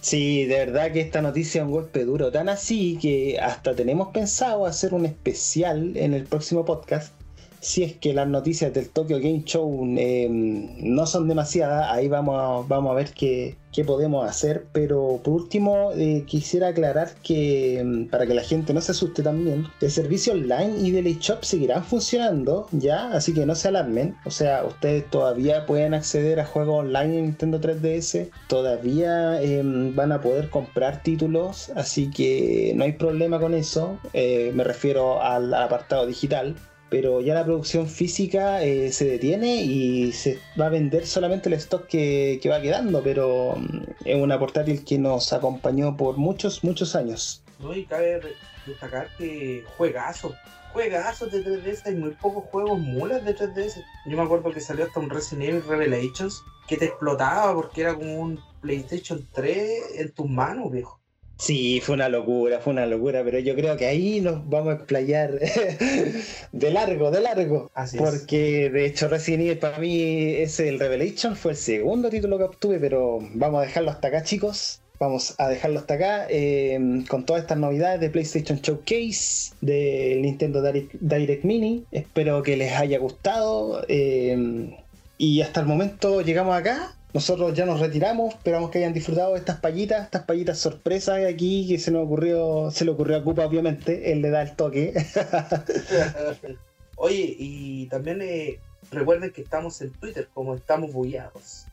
[0.00, 4.08] Sí, de verdad que esta noticia es un golpe duro, tan así que hasta tenemos
[4.08, 7.12] pensado hacer un especial en el próximo podcast
[7.60, 12.36] si es que las noticias del Tokyo Game Show eh, no son demasiadas, ahí vamos
[12.38, 14.64] a, vamos a ver qué, podemos hacer.
[14.72, 19.22] Pero por último, eh, quisiera aclarar que mm, para que la gente no se asuste
[19.22, 23.12] también, el servicio online y del eShop seguirán funcionando, ¿ya?
[23.12, 24.16] Así que no se alarmen.
[24.24, 30.12] O sea, ustedes todavía pueden acceder a juegos online en Nintendo 3DS, todavía em, van
[30.12, 33.98] a poder comprar títulos, así que no hay problema con eso.
[34.14, 36.56] Eh, me refiero al apartado digital
[36.88, 41.54] pero ya la producción física eh, se detiene y se va a vender solamente el
[41.54, 46.94] stock que, va quedando, pero mm, es una portátil que nos acompañó por muchos, muchos
[46.94, 47.42] años.
[47.58, 48.20] No, y cabe
[48.66, 50.34] destacar que juegazos,
[50.72, 53.82] juegazos de 3DS, hay muy pocos juegos mulas de 3DS.
[54.06, 57.94] Yo me acuerdo que salió hasta un Resident Evil Revelations que te explotaba porque era
[57.94, 61.00] como un PlayStation 3 en tus manos, viejo.
[61.38, 64.76] Sí, fue una locura, fue una locura, pero yo creo que ahí nos vamos a
[64.76, 65.32] explayar
[66.52, 67.70] de largo, de largo.
[67.74, 72.38] Así porque de hecho Resident Evil para mí es el Revelation, fue el segundo título
[72.38, 74.80] que obtuve, pero vamos a dejarlo hasta acá chicos.
[74.98, 80.62] Vamos a dejarlo hasta acá eh, con todas estas novedades de PlayStation Showcase, del Nintendo
[80.62, 81.84] Direct, Mini.
[81.92, 83.84] Espero que les haya gustado.
[83.88, 84.74] Eh,
[85.18, 86.96] y hasta el momento llegamos acá.
[87.16, 91.66] Nosotros ya nos retiramos, esperamos que hayan disfrutado de estas payitas, estas payitas sorpresas aquí
[91.66, 94.92] que se nos ocurrió, se le ocurrió a Cupa, obviamente, él le da el toque.
[96.96, 98.58] Oye, y también eh,
[98.90, 101.64] recuerden que estamos en Twitter como estamos bullados.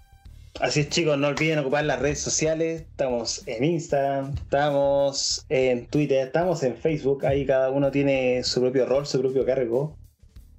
[0.62, 6.28] Así es chicos, no olviden ocupar las redes sociales, estamos en Instagram, estamos en Twitter,
[6.28, 9.98] estamos en Facebook, ahí cada uno tiene su propio rol, su propio cargo.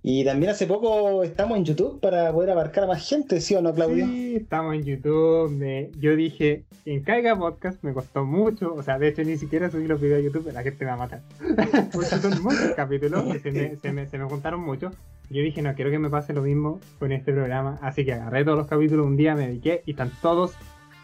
[0.06, 3.62] Y también hace poco estamos en YouTube para poder abarcar a más gente, ¿sí o
[3.62, 4.04] no, Claudio?
[4.04, 5.90] Sí, estamos en YouTube.
[5.98, 8.74] yo dije, en Caiga Podcast me costó mucho.
[8.74, 10.96] O sea, de hecho, ni siquiera subí los videos a YouTube, la gente me va
[10.96, 11.22] a matar.
[12.20, 14.90] Son muchos capítulos se me, se, me, se me juntaron mucho.
[15.30, 17.78] Yo dije, no quiero que me pase lo mismo con este programa.
[17.80, 20.52] Así que agarré todos los capítulos un día, me dediqué y están todos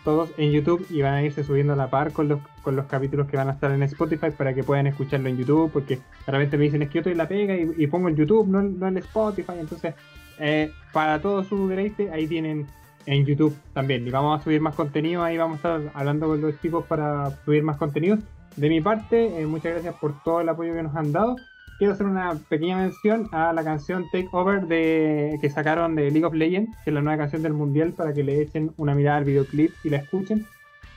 [0.05, 2.87] todos en YouTube y van a irse subiendo a la par con los, con los
[2.87, 6.57] capítulos que van a estar en Spotify para que puedan escucharlo en YouTube, porque realmente
[6.57, 8.99] me dicen es que yo estoy la pega y, pongo en YouTube, no, no en
[8.99, 9.95] Spotify, entonces
[10.39, 12.67] eh, para todo su deleite ahí tienen
[13.07, 14.07] en YouTube también.
[14.07, 17.31] Y vamos a subir más contenido, ahí vamos a estar hablando con los chicos para
[17.45, 18.21] subir más contenidos.
[18.57, 21.37] De mi parte, eh, muchas gracias por todo el apoyo que nos han dado
[21.81, 26.27] quiero hacer una pequeña mención a la canción Take Over de, que sacaron de League
[26.27, 29.17] of Legends, que es la nueva canción del mundial, para que le echen una mirada
[29.17, 30.47] al videoclip y la escuchen.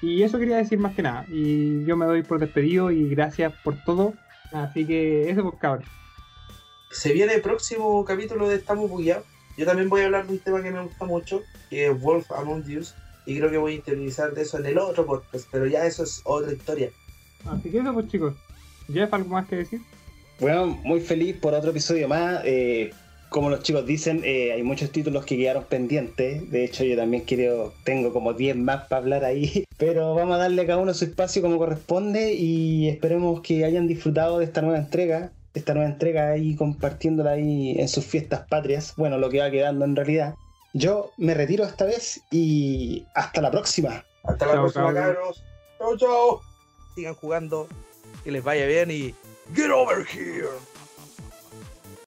[0.02, 1.26] Y eso quería decir más que nada.
[1.30, 4.14] Y yo me doy por despedido y gracias por todo.
[4.52, 5.86] Así que eso pues cabrón.
[6.92, 9.24] Se viene el próximo capítulo de Estamos Bugueados.
[9.58, 12.30] Yo también voy a hablar de un tema que me gusta mucho, que es Wolf
[12.34, 12.94] Among Us.
[13.26, 16.04] Y creo que voy a interiorizar de eso en el otro podcast, pero ya eso
[16.04, 16.90] es otra historia.
[17.46, 18.34] Así que eso pues chicos.
[18.92, 19.80] ¿Jeff algo más que decir?
[20.40, 22.42] Bueno, muy feliz por otro episodio más.
[22.44, 22.92] Eh,
[23.34, 26.50] como los chicos dicen, eh, hay muchos títulos que quedaron pendientes.
[26.52, 29.66] De hecho, yo también quiero, tengo como 10 más para hablar ahí.
[29.78, 33.88] Pero vamos a darle a cada uno su espacio como corresponde y esperemos que hayan
[33.88, 35.32] disfrutado de esta nueva entrega.
[35.56, 38.94] Esta nueva entrega ahí compartiéndola ahí en sus fiestas patrias.
[38.98, 40.36] Bueno, lo que va quedando en realidad.
[40.74, 44.04] Yo me retiro esta vez y hasta la próxima.
[44.24, 45.44] Hasta la próxima, cabros.
[45.80, 46.42] Chao, chao.
[46.96, 47.68] Sigan jugando,
[48.24, 49.14] que les vaya bien y
[49.52, 50.54] Get over here!